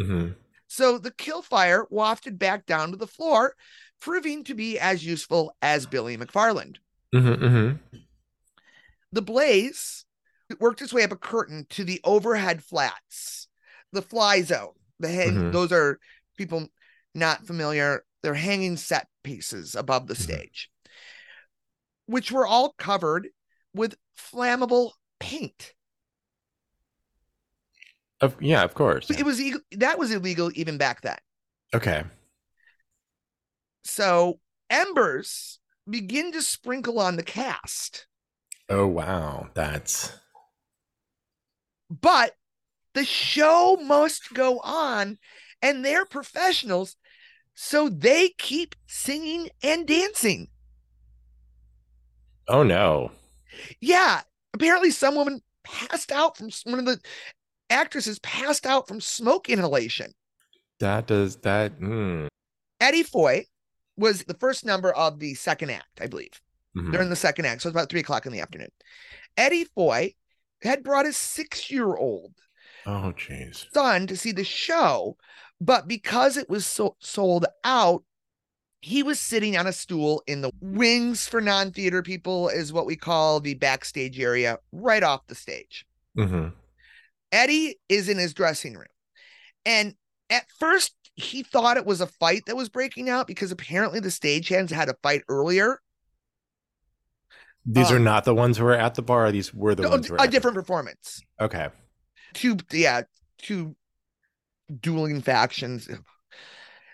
[0.00, 0.34] mhm.
[0.68, 3.54] So the Kilfyre wafted back down to the floor,
[4.00, 6.76] proving to be as useful as Billy McFarland.
[7.14, 7.78] Mhm, mhm.
[9.12, 10.05] The blaze
[10.60, 13.48] worked its way up a curtain to the overhead flats,
[13.92, 14.74] the fly zone.
[14.98, 15.52] The hang- Mhm.
[15.52, 15.98] those are
[16.36, 16.68] people
[17.14, 18.04] not familiar.
[18.22, 20.22] They're hanging set pieces above the Mhm.
[20.22, 20.70] stage,
[22.06, 23.28] which were all covered
[23.74, 25.74] with flammable paint.
[28.20, 29.10] Of, yeah, of course.
[29.10, 29.40] It was
[29.72, 31.18] that was illegal even back then.
[31.74, 32.04] Okay.
[33.84, 38.06] So embers begin to sprinkle on the cast,
[38.68, 40.12] Oh wow, that's
[41.90, 42.32] but
[42.94, 45.18] the show must go on,
[45.62, 46.96] and they're professionals,
[47.54, 50.48] so they keep singing and dancing.
[52.48, 53.10] oh no.
[53.80, 54.20] Yeah,
[54.54, 57.00] apparently some woman passed out from one of the
[57.70, 60.12] actresses passed out from smoke inhalation.
[60.78, 61.80] That does that.
[61.80, 62.28] Mm.
[62.80, 63.46] Eddie Foy
[63.96, 66.40] was the first number of the second act, I believe.
[66.76, 66.92] Mhm.
[66.92, 68.68] They're in the second act, so it's about three o'clock in the afternoon.
[69.36, 70.14] Eddie Foy
[70.62, 72.32] had brought his six-year-old
[72.86, 73.66] Oh jeez.
[73.72, 75.16] son to see the show,
[75.60, 78.04] but because it was so sold out,
[78.80, 82.94] he was sitting on a stool in the wings for non-theater people, is what we
[82.94, 85.84] call the backstage area, right off the stage.
[86.16, 86.48] Mm-hmm.
[87.32, 88.86] Eddie is in his dressing room.
[89.64, 89.94] And
[90.30, 94.10] at first, he thought it was a fight that was breaking out because apparently the
[94.10, 95.80] stagehands had a fight earlier.
[97.66, 99.30] These are not the ones who were at the bar.
[99.32, 101.20] These were the No, ones who were a different performance.
[101.40, 101.68] Okay.
[102.34, 103.02] Two, yeah,
[103.38, 103.76] two
[104.80, 105.88] dueling factions.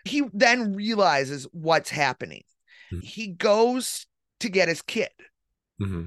[0.05, 2.43] He then realizes what's happening.
[2.91, 3.01] Hmm.
[3.01, 4.07] He goes
[4.41, 5.11] to get his kid,
[5.79, 6.07] hmm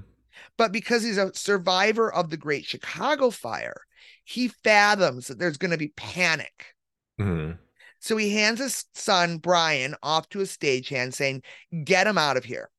[0.57, 3.81] but because he's a survivor of the Great Chicago Fire,
[4.23, 6.73] he fathoms that there's going to be panic.
[7.17, 7.51] hmm
[7.99, 11.43] So he hands his son, Brian, off to a stagehand saying,
[11.83, 12.69] Get him out of here.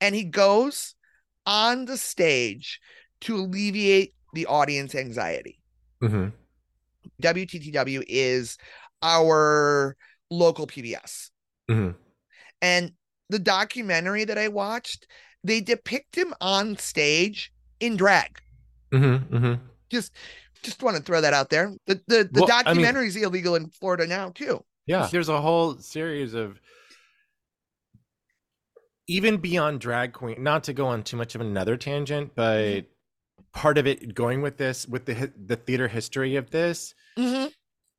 [0.00, 0.94] And he goes
[1.46, 2.80] on the stage
[3.22, 5.60] to alleviate the audience anxiety.
[6.00, 6.28] hmm
[7.22, 8.58] WTTW is
[9.02, 9.96] our
[10.30, 11.30] local PBS.
[11.68, 11.90] hmm
[12.60, 12.92] And
[13.30, 15.06] the documentary that I watched,
[15.44, 18.38] they depict him on stage in drag.
[18.92, 19.54] hmm hmm
[19.90, 20.12] Just
[20.62, 21.72] just want to throw that out there.
[21.86, 24.64] The the, the Well, I mean- documentary is illegal in Florida now too.
[24.86, 25.08] Yeah.
[25.10, 26.60] There's a whole series of
[29.08, 30.42] even beyond drag queen.
[30.42, 32.86] Not to go on too much of another tangent, but
[33.52, 37.52] part of it going with this with the the theater history of this Mhm.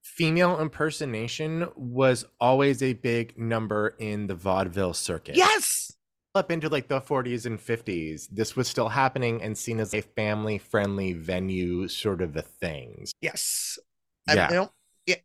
[0.04, 5.36] female impersonation was always a big number in the vaudeville circuit.
[5.36, 5.92] Yes.
[6.36, 10.02] Up into like the 40s and 50s, this was still happening and seen as a
[10.02, 13.08] family friendly venue sort of a thing.
[13.22, 13.80] Yes.
[14.28, 14.48] I- Yeah.
[14.50, 14.74] know,
[15.08, 15.16] yeah.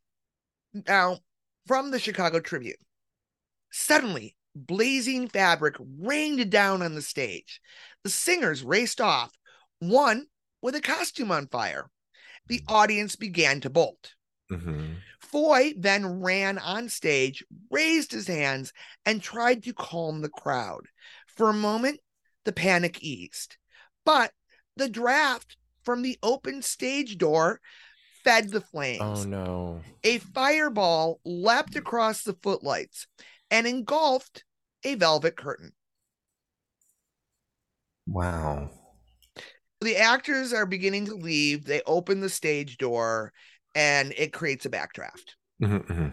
[0.86, 1.18] Now,
[1.66, 2.76] from the Chicago Tribune,
[3.70, 7.60] suddenly blazing fabric rained down on the stage.
[8.04, 9.32] The singers raced off,
[9.78, 10.26] one
[10.60, 11.90] with a costume on fire.
[12.48, 14.14] The audience began to bolt.
[14.48, 18.72] hmm Foy then ran on stage, raised his hands,
[19.06, 20.88] and tried to calm the crowd.
[21.26, 22.00] For a moment,
[22.44, 23.56] the panic eased,
[24.04, 24.32] but
[24.76, 27.60] the draft from the open stage door
[28.24, 29.24] fed the flames.
[29.24, 29.80] Oh no.
[30.04, 33.06] A fireball leapt across the footlights
[33.52, 34.44] and engulfed
[34.84, 35.74] a velvet curtain.
[38.06, 38.70] Wow.
[39.82, 41.64] The actors are beginning to leave.
[41.64, 43.32] They open the stage door
[43.74, 45.34] and it creates a backdraft.
[45.60, 46.08] hmm hmm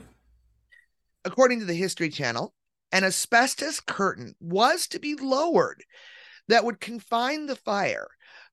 [1.24, 2.54] According to the History Channel,
[2.92, 5.86] an asbestos curtain was to be lowered.
[6.50, 8.08] that would confine the fire.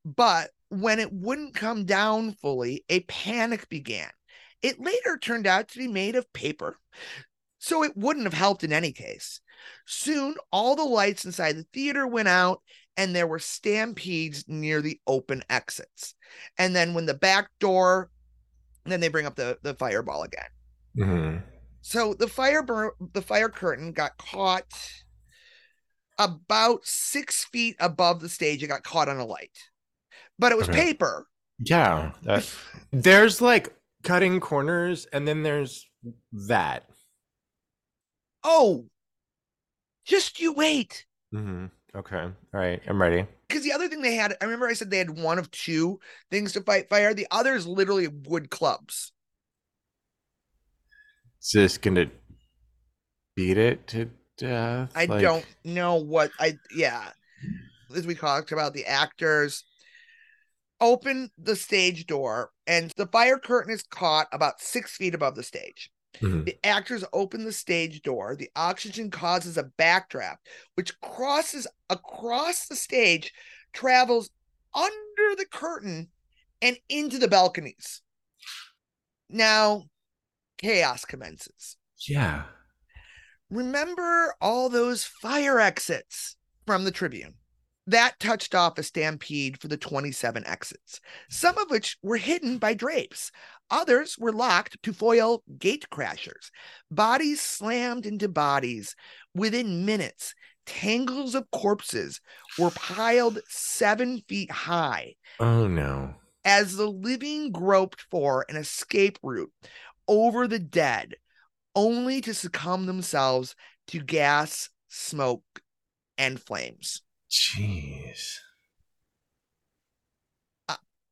[0.05, 4.11] But when it wouldn't come down fully, a panic began.
[4.63, 6.79] It later turned out to be made of paper,
[7.67, 9.41] so it wouldn't have helped in any case.
[9.87, 12.63] Soon, all the lights inside the theater went out,
[12.97, 16.15] and there were stampedes near the open exits.
[16.59, 18.11] And then, when the back door,
[18.85, 20.49] then they bring up the, the fireball again.
[20.97, 21.39] Mm-hmm.
[21.81, 24.73] So the fire bur- the fire curtain got caught
[26.19, 28.63] about six feet above the stage.
[28.63, 29.59] It got caught on a light,
[30.39, 30.85] but it was Okay.
[30.87, 31.27] paper.
[31.59, 32.13] Yeah.
[32.23, 32.49] that-
[32.93, 33.75] there's like
[34.05, 35.85] cutting corners, and then there's
[36.49, 36.89] that.
[38.49, 38.87] Oh,
[40.05, 41.05] just you wait.
[41.35, 41.67] Mm-hmm.
[41.99, 42.21] Okay.
[42.23, 42.81] All right.
[42.87, 43.27] I'm ready.
[43.49, 45.99] Because the other thing they had, I remember I said they had one of two
[46.31, 47.13] things to fight fire.
[47.13, 49.13] The other is literally wood clubs.
[51.43, 52.11] Is this gonna
[53.35, 54.93] beat it to death?
[54.95, 57.11] I Like- don't know what I yeah.
[57.95, 59.65] As we talked about the actors
[60.81, 65.43] open the stage door and the fire curtain is caught about six feet above the
[65.43, 65.91] stage.
[66.21, 66.45] Mhm.
[66.45, 68.37] The actors open the stage door.
[68.37, 70.39] The oxygen causes a backdraft,
[70.75, 73.33] which crosses across the stage,
[73.73, 74.31] travels
[74.75, 76.11] under the curtain,
[76.63, 78.03] and into the balconies.
[79.29, 79.89] Now,
[80.59, 81.77] chaos commences.
[82.07, 82.47] Yeah.
[83.51, 87.35] Remember all those fire exits from the Tribune?
[87.89, 92.75] That touched off a stampede for the 27 exits, some of which were hidden by
[92.75, 93.31] drapes.
[93.71, 96.51] Others were locked to foil gate crashers.
[96.91, 98.97] Bodies slammed into bodies.
[99.35, 100.35] Within minutes,
[100.67, 102.21] tangles of corpses
[102.59, 106.15] were piled seven feet high Oh no.
[106.45, 109.53] as the living groped for an escape route
[110.09, 111.15] over the dead,
[111.75, 113.55] only to succumb themselves
[113.89, 115.45] to gas, smoke,
[116.19, 117.03] and flames.
[117.31, 118.39] Jeez.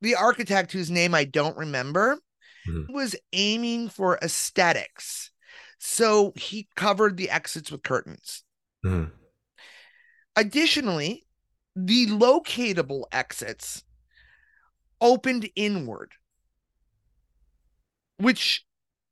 [0.01, 2.19] The architect, whose name I don't remember,
[2.67, 2.93] Mhm.
[2.93, 5.31] was aiming for aesthetics.
[5.79, 8.43] So he covered the exits with curtains.
[8.85, 9.11] Mhm.
[10.35, 11.25] Additionally,
[11.75, 13.83] the locatable exits
[15.01, 16.13] opened inward,
[18.17, 18.65] which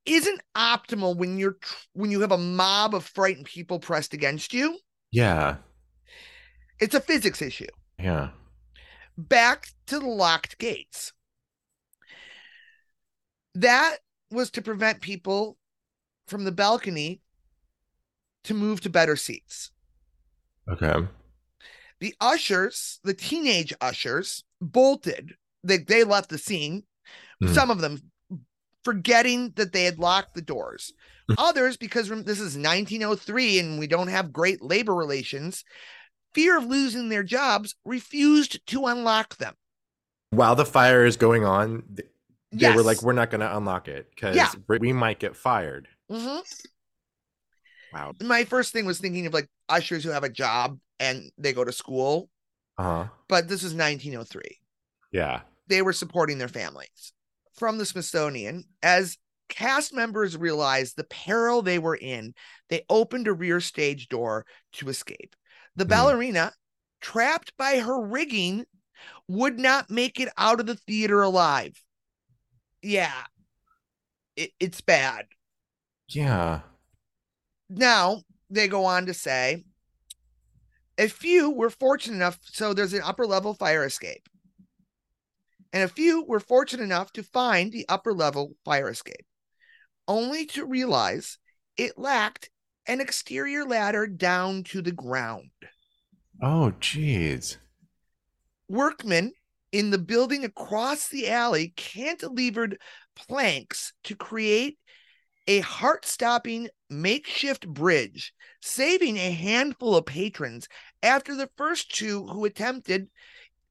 [0.05, 1.57] isn't optimal when you're
[1.93, 4.79] when you have a mob of frightened people pressed against you.
[5.11, 5.57] Yeah.
[6.79, 7.67] It's a physics issue.
[7.99, 8.29] Yeah.
[9.17, 11.13] Back to the locked gates.
[13.55, 13.97] That
[14.31, 15.57] was to prevent people
[16.27, 17.21] from the balcony
[18.45, 19.71] to move to better seats.
[20.69, 21.07] Okay.
[21.99, 25.35] the ushers, the teenage ushers, bolted.
[25.63, 26.83] They they left the scene.
[27.41, 27.53] Mhm.
[27.53, 28.11] Some of them
[28.83, 30.91] forgetting that they had locked the doors.
[31.37, 35.63] Others, because this is 1903 and we don't have great labor relations,
[36.33, 39.53] fear of losing their jobs, refused to unlock them.
[40.31, 42.09] While the fire is going on, th-
[42.51, 44.51] they were like, "We're not going to unlock it because Yeah.
[44.67, 46.43] we might get fired." Mhm.
[47.93, 48.13] Wow.
[48.21, 51.63] My first thing was thinking of like ushers who have a job and they go
[51.63, 52.29] to school,
[52.77, 53.07] Uh huh.
[53.27, 54.59] but this is 1903.
[55.11, 55.41] Yeah.
[55.67, 57.13] they were supporting their families.
[57.55, 59.17] From the Smithsonian, as
[59.47, 62.33] cast members realized the peril they were in,
[62.69, 65.35] they opened a rear stage door to escape.
[65.75, 65.89] The Hmm.
[65.89, 66.53] ballerina,
[67.01, 68.65] trapped by her rigging,
[69.27, 71.81] would not make it out of the theater alive.
[72.81, 73.23] Yeah,
[74.35, 75.27] it, it's bad.
[76.09, 76.61] Yeah.
[77.69, 79.63] Now, they go on to say
[80.97, 84.29] a few were fortunate enough, so there's an upper level fire escape.
[85.71, 89.25] And a few were fortunate enough to find the upper level fire escape,
[90.07, 91.39] only to realize
[91.77, 92.51] it lacked
[92.87, 95.51] an exterior ladder down to the ground.
[96.41, 97.57] Oh, jeez.
[98.67, 99.33] Workmen
[99.71, 102.77] in the building across the alley cantilevered
[103.15, 104.77] planks to create
[105.47, 110.67] a heart stopping makeshift bridge, saving a handful of patrons
[111.01, 113.09] after the first two who attempted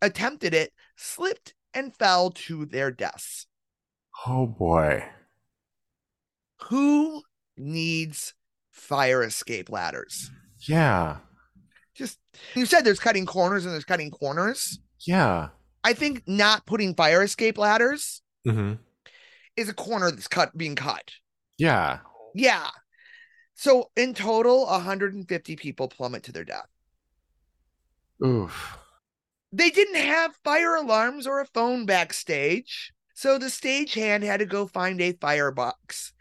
[0.02, 3.46] attempted it slipped and fell to their deaths.
[4.26, 5.04] Oh boy.
[6.64, 7.22] Who
[7.56, 8.34] needs
[8.72, 10.30] fire escape ladders?
[10.66, 11.18] Yeah.
[11.94, 12.18] Just
[12.54, 14.80] you said there's cutting corners and there's cutting corners.
[15.00, 15.48] Yeah.
[15.84, 18.74] I think not putting fire escape ladders hmm
[19.56, 21.10] is a corner that's cut being cut.
[21.58, 21.98] Yeah.
[22.34, 22.68] Yeah.
[23.54, 26.68] So in total, 150 people plummet to their death.
[28.24, 28.78] Oof.
[29.52, 34.66] They didn't have fire alarms or a phone backstage, so the stagehand had to go
[34.66, 36.14] find a firebox,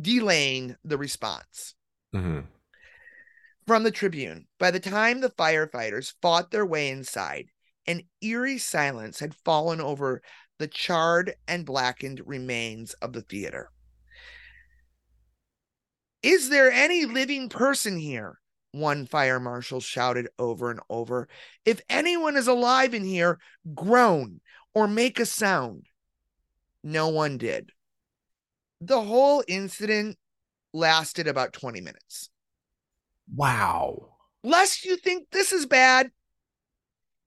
[0.00, 1.74] delaying the response.
[2.12, 2.40] Hmm
[3.66, 7.48] From the Tribune, by the time the firefighters fought their way inside,
[7.86, 10.22] an eerie silence had fallen over
[10.58, 13.70] the charred and blackened remains of the theater.
[16.22, 18.40] Is there any living person here?
[18.72, 21.28] One fire marshal shouted over and over.
[21.64, 23.38] If anyone is alive in here,
[23.74, 24.40] groan
[24.74, 25.86] or make a sound.
[26.82, 27.70] No one did.
[28.80, 30.18] The whole incident
[30.76, 32.30] lasted about 20 minutes.
[33.34, 34.10] Wow.
[34.44, 36.10] Lest you think this is bad,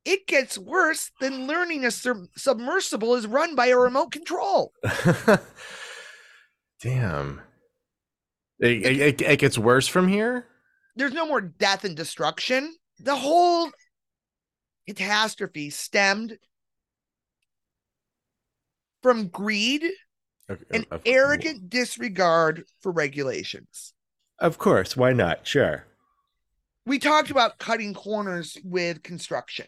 [0.05, 4.71] it gets worse than learning a sub- submersible is run by a remote control.
[6.81, 7.41] Damn.
[8.59, 10.45] It, it, it, gets worse from here?
[10.95, 12.75] There's no more death and destruction.
[12.99, 13.69] The whole
[14.85, 16.37] catastrophe stemmed
[19.01, 19.83] from greed
[20.49, 23.93] okay, and arrogant disregard for regulations.
[24.39, 24.97] Of course.
[24.97, 25.45] Why not?
[25.45, 25.85] Sure.
[26.85, 29.67] We talked about cutting corners with construction.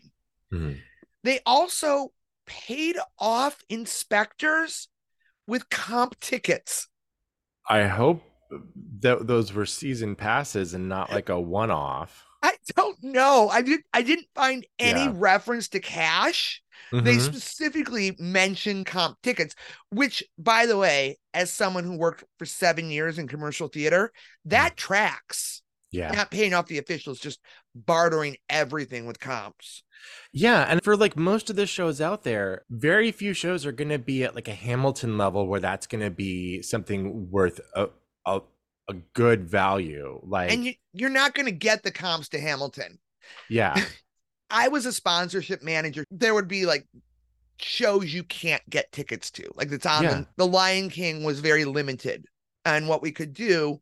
[0.52, 0.80] Mm-hmm.
[1.24, 2.12] They also
[2.48, 4.88] paid off inspectors
[5.46, 6.88] with comp tickets.
[7.70, 8.24] I hope
[9.02, 12.26] that those were season passes and not like a one-off.
[12.26, 12.31] I
[12.76, 13.50] don't know.
[13.50, 15.14] I did I didn't find any yeah.
[15.16, 16.62] reference to cash.
[16.92, 17.06] Mm-hmm.
[17.06, 19.56] They specifically mentioned comp tickets,
[19.90, 24.12] which by the way, as someone who worked for 7 years in commercial theater,
[24.46, 24.78] that mm.
[24.78, 25.62] tracks.
[25.92, 26.12] Yeah.
[26.12, 27.42] Not paying off the officials, just
[27.76, 29.84] bartering everything with comps.
[30.32, 33.90] Yeah, and for like most of the shows out there, very few shows are going
[33.90, 37.90] to be at like a Hamilton level where that's going to be something worth a,
[38.26, 38.40] a,
[38.92, 40.20] a good value.
[40.24, 43.00] Like, and you, you're not going to get the comps to Hamilton.
[43.50, 43.76] Yeah,
[44.50, 46.06] I was a sponsorship manager.
[46.12, 46.88] There would be like
[47.58, 49.50] shows you can't get tickets to.
[49.56, 50.14] Like it's on yeah.
[50.14, 52.26] the, the Lion King was very limited
[52.66, 53.82] on what we could do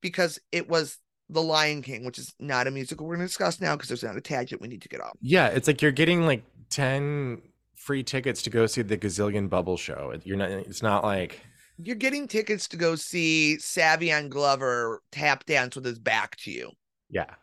[0.00, 0.98] because it was
[1.30, 4.02] the Lion King, which is not a musical we're going to discuss now because there's
[4.02, 5.16] not a tangent we need to get off.
[5.20, 7.42] Yeah, it's like you're getting like 10
[7.74, 10.14] free tickets to go see the Gazillion Bubble show.
[10.24, 11.40] You're not it's not like
[11.82, 16.70] you're getting tickets to go see Savion Glover tap dance with his back to you.
[17.08, 17.34] Yeah.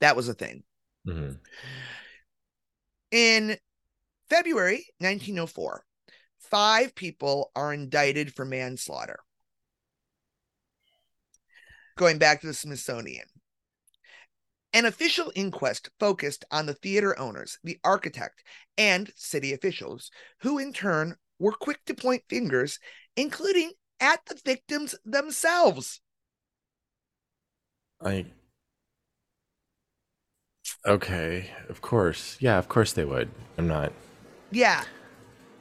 [0.00, 0.62] That was a thing.
[1.06, 1.34] Mm-hmm.
[3.12, 3.56] In
[4.28, 5.84] February 1904,
[6.38, 9.20] five people are indicted for manslaughter
[11.96, 13.26] going back to the Smithsonian.
[14.72, 18.42] An official inquest focused on the theater owners, the architect,
[18.76, 20.10] and city officials,
[20.40, 22.78] who in turn were quick to point fingers,
[23.16, 26.00] including at the victims themselves.
[28.04, 28.26] I.
[30.86, 32.36] Okay, of course.
[32.40, 33.30] Yeah, of course they would.
[33.58, 33.92] I'm not.
[34.50, 34.84] Yeah.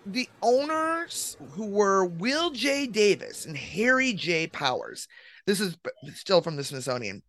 [0.05, 2.85] The owners, who were Will J.
[2.85, 4.47] Davis and Harry J.
[4.47, 5.07] Powers,
[5.47, 5.77] this is
[6.13, 7.23] still from the Smithsonian,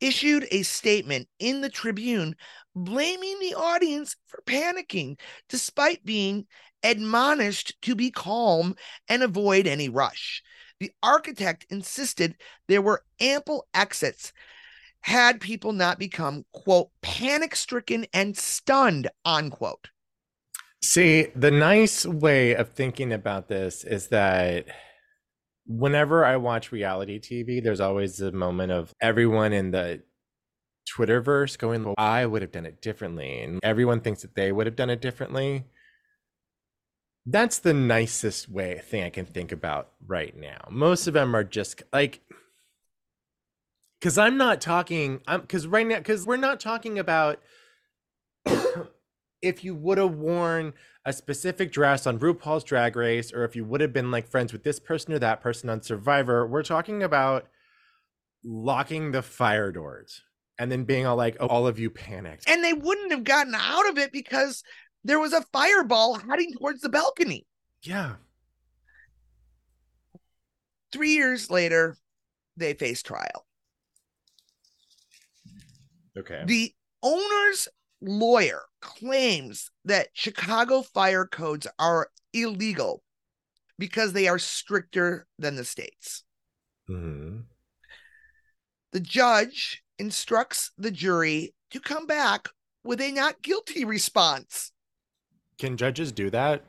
[0.00, 2.36] issued a statement in the Tribune
[2.74, 5.18] blaming the audience for panicking,
[5.48, 6.46] despite being
[6.82, 8.76] admonished to be calm
[9.08, 10.42] and avoid any rush.
[10.80, 12.36] The architect insisted
[12.68, 14.32] there were ample exits
[15.02, 19.88] had people not become, quote, panic stricken and stunned, unquote.
[20.82, 24.66] See, the nice way of thinking about this is that
[25.66, 30.02] whenever I watch reality TV, there's always a moment of everyone in the
[30.90, 33.40] Twitterverse going, well, I would have done it differently.
[33.42, 35.64] And everyone thinks that they would have done it differently.
[37.24, 40.66] That's the nicest way thing I can think about right now.
[40.70, 42.20] Most of them are just like
[44.00, 47.40] because I'm not talking I'm because right now because we're not talking about
[49.42, 53.64] if you would have worn a specific dress on RuPaul's Drag Race, or if you
[53.64, 57.02] would have been like friends with this person or that person on Survivor, we're talking
[57.02, 57.46] about
[58.44, 60.22] locking the fire doors
[60.58, 62.48] and then being all like, oh, all of you panicked.
[62.48, 64.62] And they wouldn't have gotten out of it because
[65.04, 67.46] there was a fireball heading towards the balcony.
[67.82, 68.14] Yeah.
[70.92, 71.96] Three years later,
[72.56, 73.46] they face trial.
[76.16, 76.42] Okay.
[76.46, 77.68] The owner's
[78.00, 83.02] lawyer claims that Chicago fire codes are illegal
[83.78, 86.24] because they are stricter than the states.
[86.88, 87.40] Mm-hmm.
[88.92, 92.48] The judge instructs the jury to come back
[92.84, 94.71] with a not guilty response.
[95.62, 96.64] Can judges do that?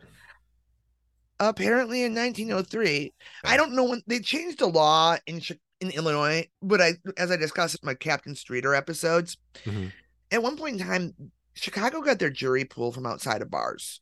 [1.39, 3.13] Apparently in 1903.
[3.43, 5.41] I don't know when they changed the law in
[5.81, 9.87] in Illinois, but I as I discussed in my Captain Streeter episodes, mm-hmm
[10.33, 11.13] at one point in time,
[11.53, 14.01] Chicago got their jury pool from outside of bars.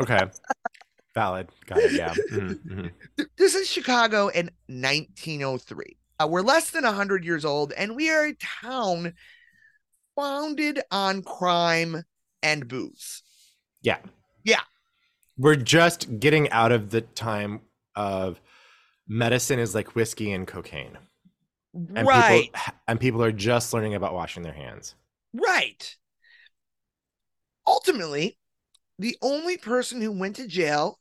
[0.00, 0.20] okay.
[1.14, 1.48] Valid.
[1.66, 1.92] Got it.
[1.92, 2.14] Yeah.
[2.30, 2.86] Mm-hmm.
[3.36, 5.96] This is Chicago in 1903.
[6.20, 9.14] Uh, we're less than 100 years old, and we are a town
[10.14, 12.04] founded on crime
[12.42, 13.22] and booze.
[13.82, 13.98] Yeah.
[14.44, 14.60] Yeah.
[15.36, 17.60] We're just getting out of the time
[17.94, 18.40] of
[19.08, 20.98] medicine is like whiskey and cocaine.
[21.74, 22.52] And right.
[22.52, 24.94] People, and people are just learning about washing their hands.
[25.32, 25.96] Right.
[27.66, 28.38] Ultimately,
[28.98, 30.98] the only person who went to jail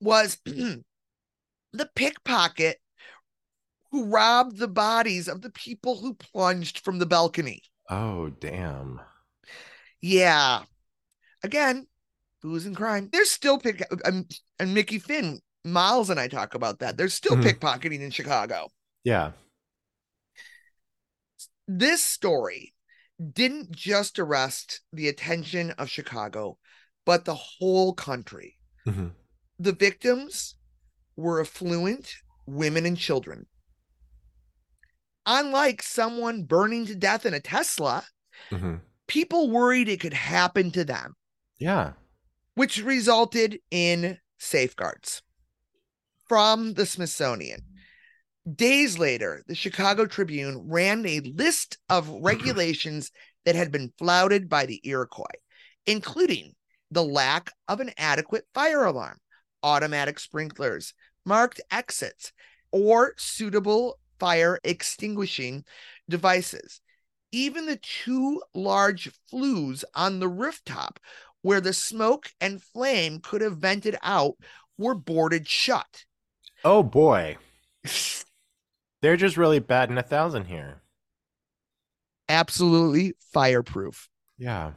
[0.00, 2.78] was the pickpocket
[3.90, 7.62] who robbed the bodies of the people who plunged from the balcony.
[7.90, 9.00] Oh, damn.
[10.00, 10.62] Yeah.
[11.42, 11.86] Again,
[12.42, 13.08] booze and crime.
[13.12, 14.26] There's still pick um,
[14.58, 16.96] and Mickey Finn, Miles and I talk about that.
[16.96, 17.44] There's still Mhm.
[17.44, 18.68] pickpocketing in Chicago.
[19.04, 19.32] Yeah.
[21.66, 22.74] This story
[23.32, 26.58] didn't just arrest the attention of Chicago,
[27.04, 28.58] but the whole country.
[28.86, 29.14] Mhm.
[29.58, 30.54] The victims
[31.16, 32.14] were affluent
[32.46, 33.46] women and children.
[35.26, 38.06] Unlike someone burning to death in a Tesla,
[38.50, 38.80] Mhm.
[39.06, 41.16] people worried it could happen to them,
[41.58, 41.94] Yeah.
[42.58, 45.22] Which resulted in safeguards
[46.28, 47.60] from the Smithsonian.
[48.52, 53.12] Days later, the Chicago Tribune ran a list of regulations
[53.44, 55.38] that had been flouted by the Iroquois,
[55.86, 56.56] including
[56.90, 59.18] the lack of an adequate fire alarm,
[59.62, 60.94] automatic sprinklers,
[61.24, 62.32] marked exits,
[62.72, 65.64] or suitable fire extinguishing
[66.08, 66.80] devices.
[67.30, 70.98] Even the two large flues on the rooftop
[71.42, 74.36] where the smoke and flame could have vented out
[74.76, 76.04] were boarded shut.
[76.64, 77.36] Oh boy.
[79.02, 80.82] They're just really bad in a thousand here.
[82.28, 84.08] Absolutely fireproof.
[84.38, 84.72] Yeah.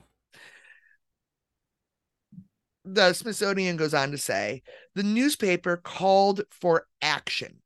[2.83, 4.63] the Smithsonian goes on to say
[4.95, 7.61] the newspaper called for action.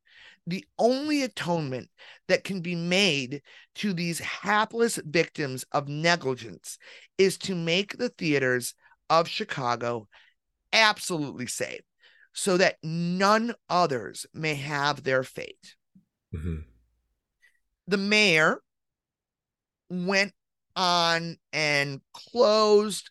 [0.47, 1.89] The only atonement
[2.27, 3.41] that can be made
[3.75, 6.77] to these hapless victims of negligence
[7.17, 8.75] is to make the theaters
[9.09, 10.07] of Chicago
[10.73, 11.81] absolutely safe
[12.33, 15.75] so that none others may have their fate.
[16.33, 16.65] Mhm.
[17.87, 18.61] The mayor
[19.89, 20.33] went
[20.75, 23.09] on and closed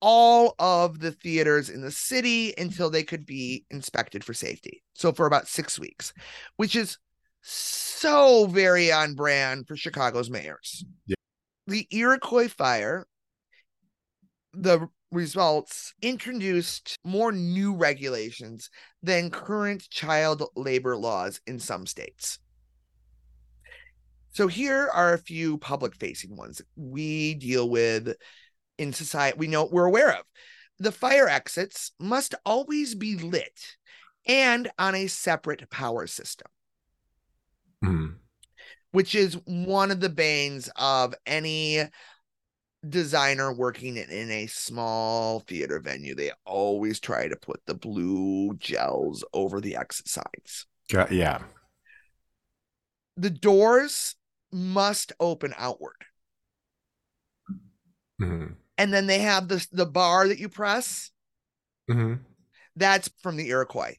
[0.00, 4.82] all of the theaters in the city until they could be inspected for safety.
[4.94, 6.12] So for about six weeks,
[6.56, 6.98] which is
[7.42, 10.84] so very on brand for Chicago's mayors.
[11.06, 11.16] Yeah.
[11.66, 13.06] The Iroquois fire,
[14.52, 18.68] the results introduced more new regulations
[19.02, 22.38] than current child labor laws in some states.
[24.32, 28.14] So here are a few public facing ones we deal with
[28.78, 30.24] in society we know we're aware of.
[30.80, 33.76] The fire exits must always be lit
[34.26, 36.48] and on a separate power system,
[37.84, 38.18] Mhm.
[38.90, 41.88] which is one of the banes of any
[42.90, 46.14] designer working in, a small theater venue.
[46.14, 50.66] They always try to put the blue gels over the exit signs.
[51.10, 51.42] Yeah.
[53.16, 54.16] The doors
[54.52, 56.04] must open outward.
[58.20, 58.56] Mhm.
[58.78, 61.10] And then they have the, the bar that you press.
[61.90, 62.20] Mhm.
[62.76, 63.96] That's from the Iroquois.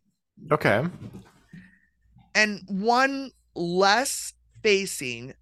[0.51, 0.85] Okay.
[2.33, 5.33] and one less facing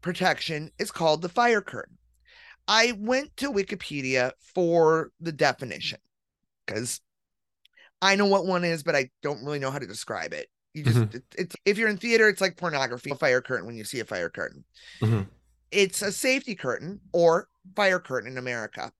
[0.00, 1.96] protection is called the fire curtain.
[2.70, 5.98] I went to Wikipedia for the definition
[6.64, 7.00] because
[8.00, 10.48] I know what one is, but I don't really know how to describe it.
[10.72, 11.14] You just Mhm.
[11.16, 13.10] it- it's if you're in theater, it's like pornography.
[13.10, 14.64] A fire curtain when you see a fire curtain.
[15.00, 15.28] Mhm.
[15.72, 18.92] It's a safety curtain or fire curtain in America.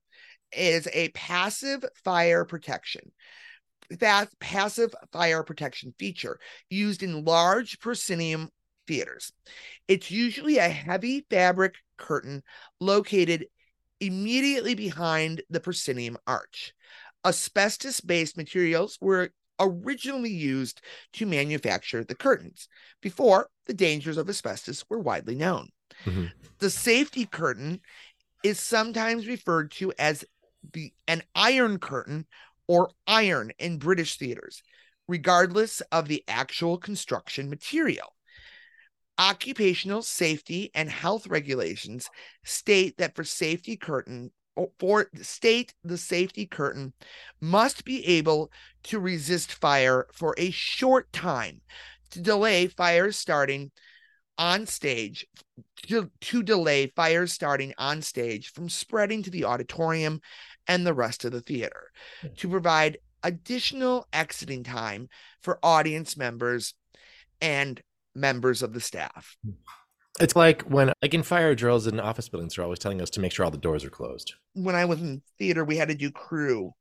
[0.51, 3.12] Is a passive fire protection.
[3.91, 6.41] That passive fire protection feature
[6.71, 8.51] used in large proscenium
[8.89, 9.33] theaters.
[9.87, 12.43] It's usually a heavy fabric curtain
[12.81, 13.47] located
[14.01, 16.72] immediately behind the proscenium arch.
[17.24, 20.80] Asbestos based materials were originally used
[21.12, 22.68] to manufacture the curtains
[23.03, 25.68] before the dangers of asbestos were widely known.
[26.05, 26.32] Mhm.
[26.59, 27.80] The safety curtain
[28.42, 30.24] is sometimes referred to as
[30.72, 32.26] the an iron curtain
[32.66, 34.62] or iron in British theaters,
[35.09, 38.14] regardless of the actual construction material.
[39.21, 42.09] Occupational safety and health regulations
[42.43, 46.95] state that for safety curtain oh, for state the safety curtain
[47.39, 48.51] must be able
[48.85, 51.61] to resist fire for a short time
[52.12, 53.71] to delay fires starting
[54.39, 55.27] on stage
[55.87, 60.18] to, to delay fires starting on stage from spreading to the auditorium
[60.66, 61.91] and the rest of the theater
[62.23, 62.29] hmm.
[62.39, 65.11] to provide additional exiting time
[65.43, 66.73] for audience members
[67.43, 67.83] and
[68.15, 69.37] members of the staff.
[70.21, 73.21] It's like when, like in fire drills in office buildings, they're always telling us to
[73.21, 74.35] make sure all the doors are closed.
[74.55, 76.73] When I was in theater, we had to do crew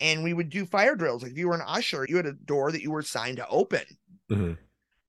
[0.00, 1.22] and we would do fire drills.
[1.22, 3.48] Like if you were an usher, you had a door that you were assigned to
[3.48, 3.84] open.
[4.30, 4.52] Mm-hmm.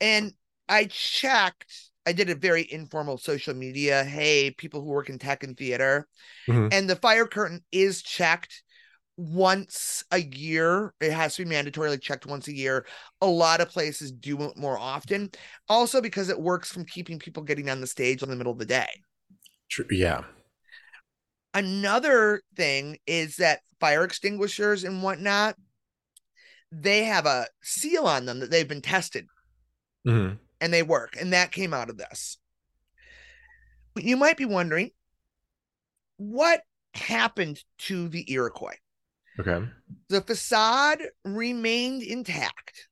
[0.01, 0.33] And
[0.69, 4.03] I checked, I did a very informal social media.
[4.03, 6.07] Hey, people who work in tech and theater.
[6.47, 6.69] Mhm.
[6.71, 8.61] And the fire curtain is checked
[9.17, 10.93] once a year.
[10.99, 12.85] It has to be mandatorily checked once a year.
[13.21, 15.31] A lot of places do it more often.
[15.69, 18.59] Also, because it works from keeping people getting on the stage in the middle of
[18.59, 18.89] the day.
[19.69, 19.85] True.
[19.89, 20.23] Yeah.
[21.53, 25.55] Another thing is that fire extinguishers and whatnot,
[26.71, 29.27] they have a seal on them that they've been tested
[30.05, 31.15] hmm and they work.
[31.19, 32.37] And that came out of this.
[33.97, 34.91] You might be wondering
[36.17, 36.61] what
[36.93, 38.77] happened to the Iroquois?
[39.39, 39.67] Okay.
[40.09, 42.87] The facade remained intact.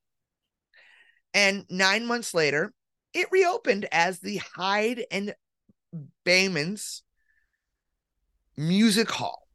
[1.32, 2.72] And nine months later,
[3.12, 5.34] it reopened as the Hyde and
[6.24, 7.02] Behman's
[8.56, 9.48] Music Hall.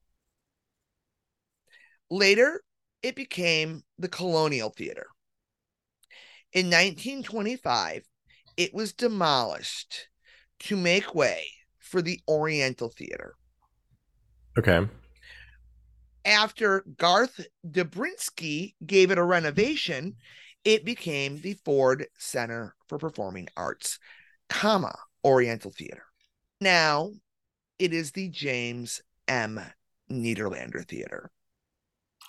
[2.09, 2.61] Later,
[3.03, 5.07] it became the Colonial Theater.
[6.51, 8.03] In 1925,
[8.57, 10.07] it was demolished
[10.61, 11.45] to make way
[11.77, 13.35] for the Oriental Theater.
[14.57, 14.87] Okay.
[16.30, 20.15] After Garth Drabinsky gave it a renovation,
[20.63, 23.97] it became the Ford Center for Performing Arts,
[24.47, 26.03] comma, Oriental Theater.
[26.61, 27.13] Now
[27.80, 29.59] it is the James M.
[30.11, 31.32] Nederlander Theater.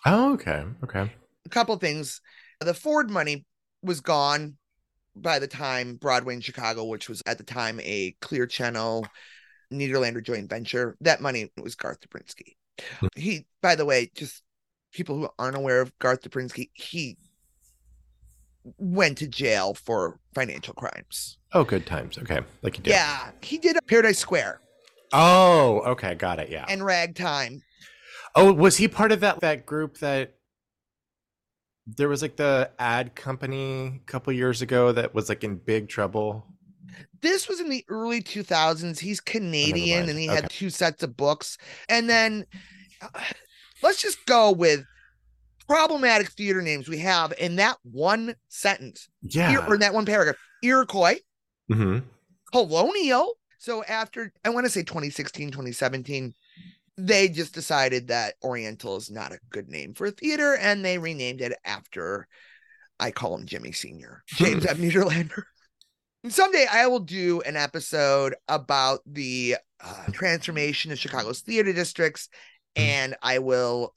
[0.06, 0.64] Oh, okay.
[0.82, 1.12] Okay.
[1.44, 2.22] a couple things.
[2.60, 3.44] The Ford money
[3.82, 4.56] was gone
[5.14, 9.06] by the time Broadway in Chicago, which was at the time a Clear Channel
[9.70, 12.56] Nederlander joint venture, that money was Garth Drabinsky.
[13.16, 14.42] He, by the way, just
[14.92, 17.16] people who aren't aware of Garth Drabinsky, he
[18.78, 21.38] went to jail for financial crimes.
[21.52, 22.18] Oh, good times.
[22.18, 22.40] Okay.
[22.62, 22.90] Like you did.
[22.90, 24.60] Yeah, he did Paradise Square
[25.12, 26.14] Oh, okay.
[26.14, 26.50] Got it.
[26.50, 26.64] Yeah.
[26.68, 27.62] and Ragtime.
[28.36, 30.34] Oh, was he part of that that group that
[31.86, 35.88] there was like the ad company a couple years ago that was like in big
[35.88, 36.46] trouble?
[37.20, 41.58] This was in the early 2000s he's canadian and he had two sets of books.
[41.88, 42.46] And then
[43.02, 43.08] uh,
[43.82, 44.84] let's just go with
[45.68, 49.08] problematic theater names we have in that one sentence.
[49.22, 49.66] Yeah.
[49.66, 50.36] Or in that one paragraph.
[50.62, 51.18] Iroquois.
[51.72, 51.98] Hmm
[52.52, 53.34] colonial.
[53.58, 56.34] So after i want to say 2016 2017
[56.96, 60.98] they just decided that oriental is not a good name for a theater and they
[60.98, 62.26] renamed it after
[62.98, 64.22] i call him jimmy senior.
[64.26, 65.42] James m nederlander
[66.22, 72.28] And someday i will do an episode about the uh, transformation of chicago's theater districts
[72.76, 73.94] and i will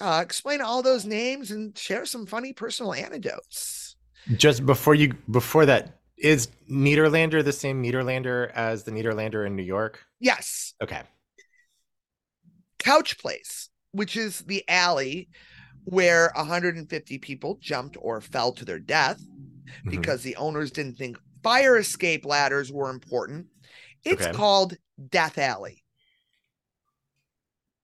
[0.00, 3.96] uh, explain all those names and share some funny personal anecdotes
[4.34, 9.62] Just before you before that, is Nederlander the same Nederlander as the Nederlander in New
[9.64, 10.04] York?
[10.20, 11.02] yes Okay.
[12.78, 15.28] Couch Place, which is the alley
[15.84, 19.20] where 150 people jumped or fell to their death
[19.84, 19.90] Mhm.
[19.90, 23.46] because the owners didn't think fire escape ladders were important.
[24.04, 24.32] It's Okay.
[24.36, 24.76] called
[25.10, 25.84] Death Alley.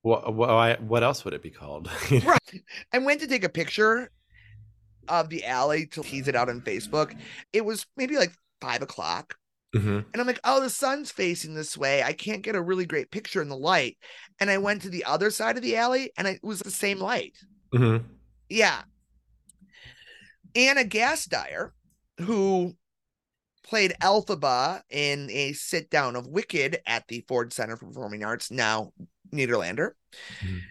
[0.03, 1.91] What what, what else would it be called?
[2.11, 2.63] Right.
[2.93, 4.11] I went to take a picture
[5.09, 7.19] of the alley to tease it out on Facebook.
[7.53, 9.37] It was maybe like five o'clock.
[9.75, 10.05] Mhm.
[10.13, 12.03] And I'm like, oh, the sun's facing this way.
[12.03, 13.99] I can't get a really great picture in the light.
[14.41, 16.99] And I went to the other side of the alley and it was the same
[17.01, 17.37] light.
[17.75, 18.05] Mhm.
[18.49, 18.83] Yeah.
[20.55, 21.71] Ana Gasteyer,
[22.21, 22.75] who
[23.69, 28.51] played Elphaba in a sit down of Wicked at the Ford Center for Performing Arts,
[28.51, 28.93] now
[29.31, 29.93] Nederlander.
[30.43, 30.63] Mhm.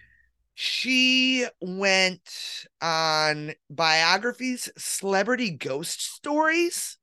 [0.54, 6.98] She went on biographies, celebrity ghost stories,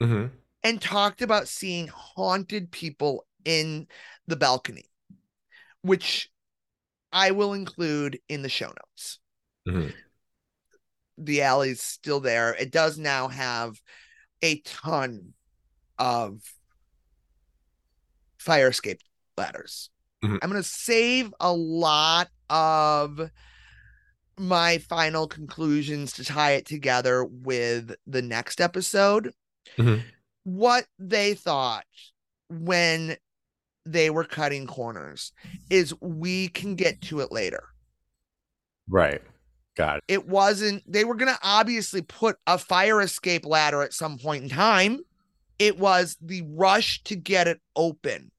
[0.00, 0.30] Mhm.
[0.62, 3.86] and talked about seeing haunted people in
[4.26, 4.90] the balcony,
[5.82, 6.30] which
[7.12, 9.18] I will include in the show notes
[9.68, 9.94] Mhm.
[11.18, 12.54] the alley's still there.
[12.54, 13.82] It does now have
[14.44, 15.32] a ton
[15.98, 16.42] of
[18.38, 19.00] fire escape
[19.38, 19.88] ladders.
[20.22, 20.38] Mhm.
[20.42, 23.30] I'm going to save a lot of
[24.38, 29.32] my final conclusions to tie it together with the next episode.
[29.78, 30.02] Mhm.
[30.42, 31.86] What they thought
[32.50, 33.16] when
[33.86, 35.32] they were cutting corners
[35.70, 37.64] is we can get to it later
[38.86, 39.22] Right.
[39.76, 40.04] Got it.
[40.08, 44.44] it wasn't they were going to obviously put a fire escape ladder at some point
[44.44, 45.00] in time
[45.58, 48.30] it was the rush to get it open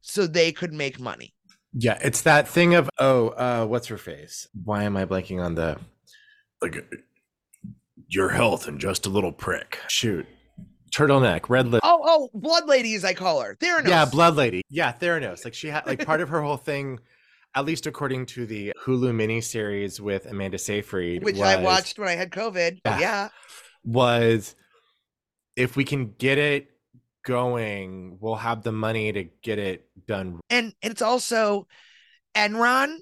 [0.00, 1.34] so they could make money
[1.74, 4.48] Yeah, it's that thing of oh, uh, what's her face?
[4.64, 5.78] Why am I blanking on the
[6.62, 6.84] like
[8.08, 9.78] your health and just a little prick?
[9.88, 10.26] Shoot.
[10.90, 11.82] turtleneck, red lip.
[11.84, 13.54] Oh, oh, Blood Lady, as I call her.
[13.60, 13.88] Theranos.
[13.88, 14.62] Yeah, Blood Lady.
[14.70, 15.44] Yeah, Theranos.
[15.44, 16.98] Like she had like part of her whole thing,
[17.58, 22.08] at least according to the Hulu miniseries with Amanda Seyfried, which was, I watched when
[22.08, 22.80] I had COVID.
[22.84, 23.00] Yeah.
[23.00, 23.28] Yeah.
[23.84, 24.54] was
[25.56, 26.70] if we can get it
[27.24, 30.38] going, we'll have the money to get it done.
[30.50, 31.66] And it's also
[32.34, 32.98] Enron,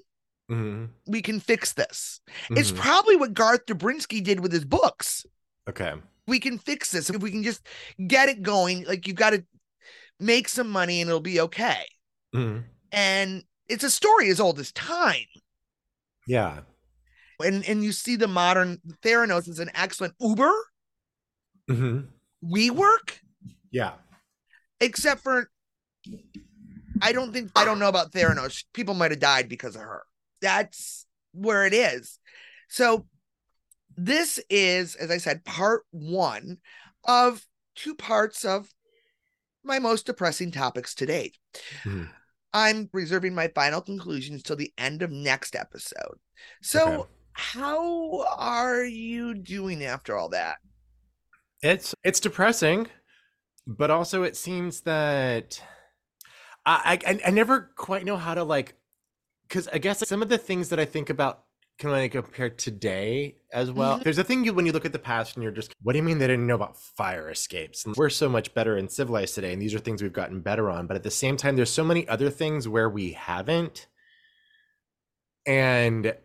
[0.49, 2.21] Mhm, we can fix this.
[2.49, 2.77] It's mhm.
[2.77, 5.25] probably what Garth Drabinsky did with his books.
[5.69, 5.93] okay.
[6.25, 7.09] We can fix this.
[7.09, 7.65] If we can just
[8.05, 9.45] get it going, like you've got to
[10.19, 11.85] make some money and it'll be okay.
[12.35, 12.63] Mhm.
[12.91, 15.25] And it's a story as old as time.
[16.27, 16.61] Yeah.
[17.39, 20.53] And and you see the modern Theranos is an excellent Uber,
[21.67, 21.99] hmm
[22.43, 23.19] WeWork,
[23.71, 23.93] Yeah.
[24.79, 25.49] except for
[27.01, 28.63] I don't think I don't know about Theranos.
[28.73, 30.03] People might have died because of her.
[30.41, 32.19] That's where it is.
[32.69, 33.07] So
[33.95, 36.57] this is, as I said, part one
[37.07, 37.45] of
[37.75, 38.69] two parts of
[39.63, 41.37] my most depressing topics to date.
[41.83, 42.09] Mhm.
[42.53, 46.19] I'm reserving my final conclusions till the end of next episode.
[46.61, 47.07] So Okay.
[47.33, 50.57] how are you doing after all that?
[51.61, 52.87] It's it's depressing,
[53.67, 55.61] but also it seems that
[56.65, 58.75] I I, I never quite know how to like
[59.47, 61.45] because I guess some of the things that I think about
[61.77, 63.99] can I compare today as well.
[63.99, 64.03] Mhm.
[64.03, 65.97] There's a thing you when you look at the past and you're just, what do
[65.97, 67.85] you mean they didn't know about fire escapes?
[67.85, 70.69] And we're so much better and civilized today, and these are things we've gotten better
[70.69, 70.87] on.
[70.87, 73.87] But at the same time, there's so many other things where we haven't.
[75.45, 76.15] And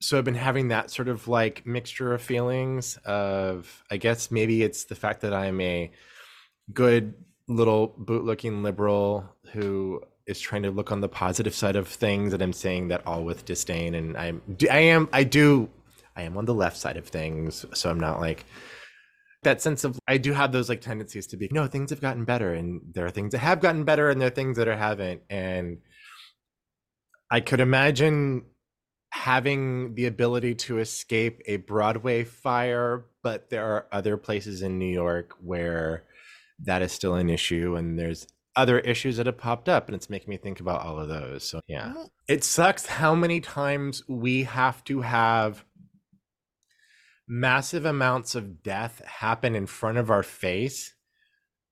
[0.00, 4.62] so I've been having that sort of like mixture of feelings of I guess maybe
[4.62, 5.90] it's the fact that I'm a
[6.72, 7.14] good
[7.48, 12.42] little boot-looking liberal who is trying to look on the positive side of things and
[12.42, 15.68] I'm saying that all with disdain and I'm I am I do
[16.16, 18.44] I am on the left side of things so I'm not like
[19.42, 22.24] that sense of I do have those like tendencies to be no things have gotten
[22.24, 24.76] better and there are things that have gotten better and there are things that are
[24.76, 25.78] haven't and
[27.30, 28.44] I could imagine
[29.14, 34.92] having the ability to escape a Broadway fire, but there are other places in New
[34.92, 36.04] York where
[36.64, 38.26] that is still an issue, and there's
[38.56, 41.48] other issues that have popped up, and it's making me think about all of those.
[41.48, 41.92] So, yeah,
[42.28, 45.64] it sucks how many times we have to have
[47.26, 50.94] massive amounts of death happen in front of our face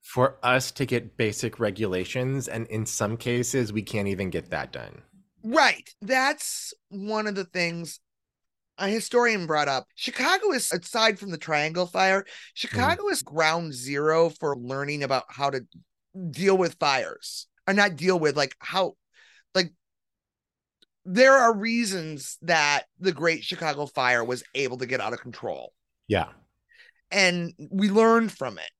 [0.00, 4.72] for us to get basic regulations, and in some cases, we can't even get that
[4.72, 5.02] done.
[5.44, 5.88] Right.
[6.00, 8.00] That's one of the things
[8.78, 9.86] a historian brought up.
[9.94, 12.26] Chicago is, aside from the Triangle Fire, mm.
[12.54, 15.64] Chicago is ground zero for learning about how to
[16.30, 18.96] deal with fires, or not deal with, like, how,
[19.54, 19.72] like,
[21.04, 25.72] there are reasons that the Great Chicago Fire was able to get out of control,
[26.08, 26.32] Yeah.
[27.10, 28.70] and we learned from it.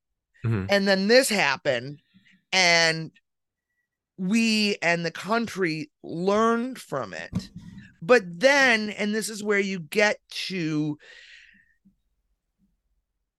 [0.44, 0.66] Mhm.
[0.70, 2.00] And then this happened,
[2.52, 3.10] and
[4.16, 7.50] we and the country learned from it.
[8.00, 10.18] But then, and this is where you get
[10.48, 10.98] to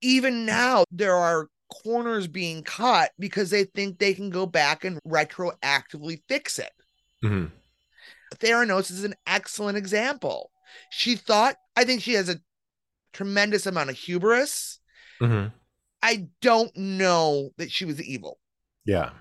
[0.01, 1.49] even now, there are
[1.83, 6.71] corners being cut because they think they can go back and retroactively fix it.
[7.23, 7.51] Mhm.
[8.35, 10.51] Theranos is an excellent example.
[10.91, 12.39] She thought, I think she has a
[13.13, 14.79] tremendous amount of hubris.
[15.21, 15.53] Mhm.
[16.01, 18.39] I don't know that she was evil.
[18.85, 19.11] Yeah.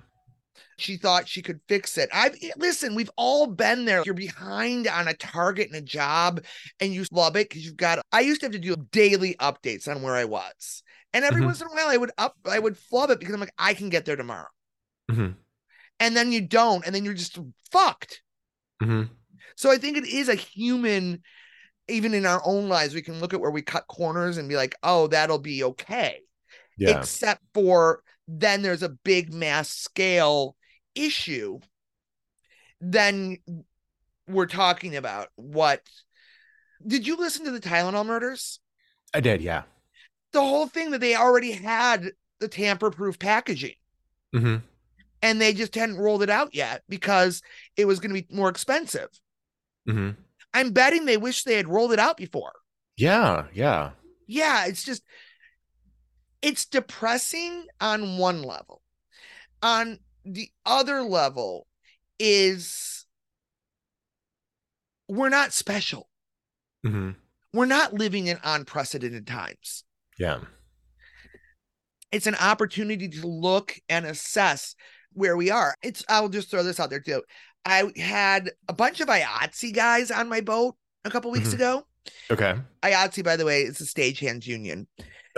[0.78, 2.08] She thought she could fix it.
[2.12, 4.02] I've listen, we've all been there.
[4.04, 6.44] You're behind on a target and a job,
[6.80, 8.04] and you love it because you've got.
[8.10, 10.82] I used to have to do daily updates on where I was,
[11.12, 11.46] and every Mhm.
[11.46, 13.74] once in a while I would up, I would flub it because I'm like, I
[13.74, 14.48] can get there tomorrow,
[15.10, 15.36] Mhm.
[16.00, 17.38] and then you don't, and then you're just
[17.70, 18.22] fucked.
[18.82, 19.10] Mhm.
[19.56, 21.22] So I think it is a human,
[21.88, 24.56] even in our own lives, we can look at where we cut corners and be
[24.56, 26.20] like, oh, that'll be okay.
[26.78, 26.98] Yeah.
[26.98, 30.56] except for then there's a big mass scale
[30.94, 31.60] issue
[32.80, 33.36] then
[34.26, 35.82] we're talking about what
[36.84, 38.58] did you listen to the tylenol murders
[39.14, 39.42] I did.
[39.42, 39.64] Yeah.
[40.32, 43.74] The whole thing that they already had the tamper proof packaging.
[44.34, 44.56] Hmm
[45.22, 47.42] and they just hadn't rolled it out yet because
[47.76, 49.08] it was going to be more expensive.
[49.88, 50.10] Hmm
[50.54, 52.52] i'm betting they wish they had rolled it out before.
[52.96, 53.46] Yeah.
[53.54, 53.92] Yeah.
[54.26, 55.02] yeah it's just
[56.42, 58.82] it's depressing on one level.
[59.62, 61.66] On the other level
[62.18, 63.06] is
[65.08, 66.08] we're not special.
[66.84, 67.12] Hmm
[67.54, 69.84] we're not living in unprecedented times
[70.18, 70.40] Yeah.
[72.10, 74.74] it's an opportunity to look and assess
[75.14, 77.22] where we are it's i'll just throw this out there too
[77.64, 81.54] i had a bunch of IATSE guys on my boat a couple weeks Mhm.
[81.54, 81.86] ago
[82.32, 82.56] Okay.
[82.82, 84.88] IATSE, by the way, is a stagehands union.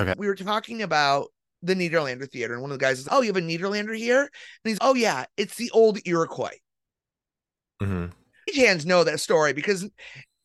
[0.01, 0.15] Okay.
[0.17, 1.27] We were talking about
[1.61, 2.55] the Nederlander Theater.
[2.55, 4.23] And one of the guys is, Oh, you have a Nederlander here?
[4.23, 4.31] And
[4.65, 6.57] he's, Oh, yeah, it's the old Iroquois.
[7.83, 8.07] hmm
[8.57, 9.87] Hands know that story because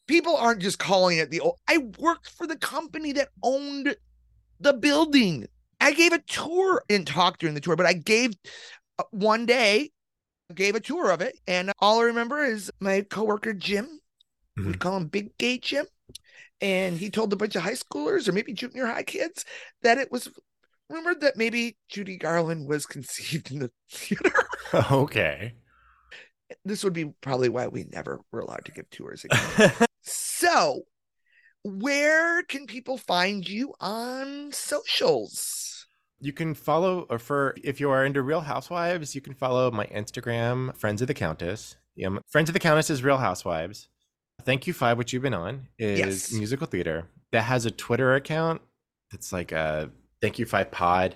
[0.08, 1.56] people aren't just calling it the old.
[1.70, 3.96] I worked for the company that owned
[4.60, 5.48] the building.
[5.82, 8.32] I gave a tour and talked during the tour, but I gave
[8.98, 9.92] uh, one day,
[10.54, 11.40] gave a tour of it.
[11.48, 14.00] And all I remember is my coworker, Jim,
[14.58, 14.80] we Mhm.
[14.80, 15.86] call him Big Gay Jim.
[16.62, 19.46] And he told a bunch of high schoolers or maybe junior high kids
[19.82, 20.28] that it was
[20.90, 24.34] rumored that maybe Judy Garland was conceived in the theater.
[24.92, 25.56] Okay.
[26.66, 29.72] this would be probably why we never were allowed to give tours again.
[30.02, 30.84] so,
[31.64, 35.88] where can people find you on socials?
[36.22, 39.86] You can follow, or for if you are into Real Housewives, you can follow my
[39.88, 41.76] Instagram, Friends of the Countess.
[41.96, 43.88] Yeah, Friends of the Countess is Real Housewives.
[44.44, 46.32] Thank you five, which you've been on, is Yes.
[46.34, 48.62] musical theater that has a Twitter account.
[49.14, 49.92] It's like a
[50.22, 51.16] Thank you five pod.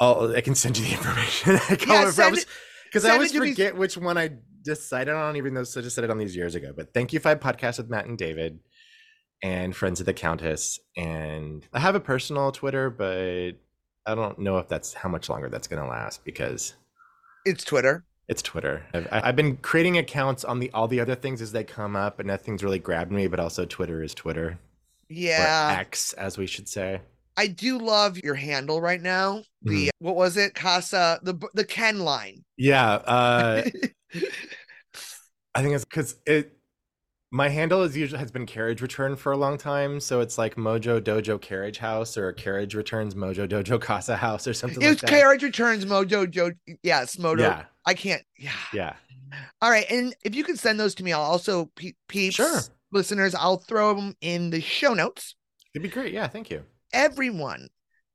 [0.00, 1.56] Oh, I can send you the information.
[1.56, 1.94] I Yeah.
[2.06, 2.48] I send was- it-
[2.86, 3.50] because I always to me.
[3.50, 4.30] forget which one I
[4.64, 6.72] decided on, even though I just said it on these years ago.
[6.74, 8.60] But Thank You Five podcast with Matt and David,
[9.42, 13.52] and Friends of the Countess, and I have a personal Twitter, but
[14.06, 16.74] I don't know if that's how much longer that's going to last because
[17.44, 18.04] It's Twitter.
[18.28, 18.84] it's Twitter.
[18.94, 22.18] I've, I've been creating accounts on the all the other things as they come up,
[22.18, 23.26] and nothing's really grabbed me.
[23.28, 24.58] But also, Twitter is Twitter, or
[25.08, 25.76] Yeah.
[25.80, 27.00] X, as we should say.
[27.36, 29.44] I do love your handle right now.
[29.62, 30.54] The what was it?
[30.54, 32.44] Casa the the Ken line.
[32.56, 33.62] Yeah, uh,
[35.54, 36.57] I think it's because it.
[37.30, 40.54] My handle is usually has been carriage return for a long time, so it's like
[40.56, 45.00] Mojo Dojo Carriage House or Carriage Returns Mojo Dojo Casa House or something it like
[45.00, 45.10] that.
[45.10, 46.52] Carriage Returns Mojo Joe.
[46.82, 47.40] Yes, Mojo.
[47.40, 48.22] Yeah, I can't.
[48.38, 48.52] Yeah.
[48.72, 48.94] yeah.
[49.60, 52.60] All right, and if you can send those to me, I'll also pe- peeps Sure.
[52.92, 53.34] listeners.
[53.34, 55.34] I'll throw them in the show notes.
[55.74, 56.14] It'd be great.
[56.14, 56.64] Yeah, thank you.
[56.94, 57.68] Everyone,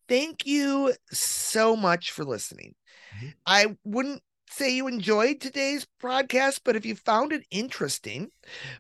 [0.09, 2.73] thank you so much for listening.
[3.19, 3.33] Mhm.
[3.45, 4.23] I wouldn't
[4.53, 8.29] say you enjoyed today's broadcast, but if you found it interesting,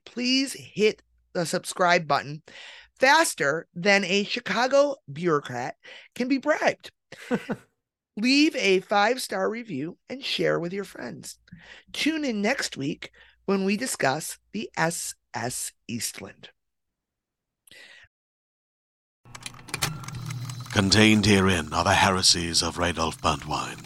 [0.05, 1.01] please hit
[1.33, 2.43] the subscribe button
[2.99, 5.75] faster than a Chicago bureaucrat
[6.15, 6.91] can be bribed.
[8.17, 11.39] Leave a five star review and share with your friends.
[11.91, 13.11] Tune in next week
[13.45, 16.49] when we discuss the SS Eastland.
[20.71, 23.85] Contained herein are the heresies of Radolf Burntwine,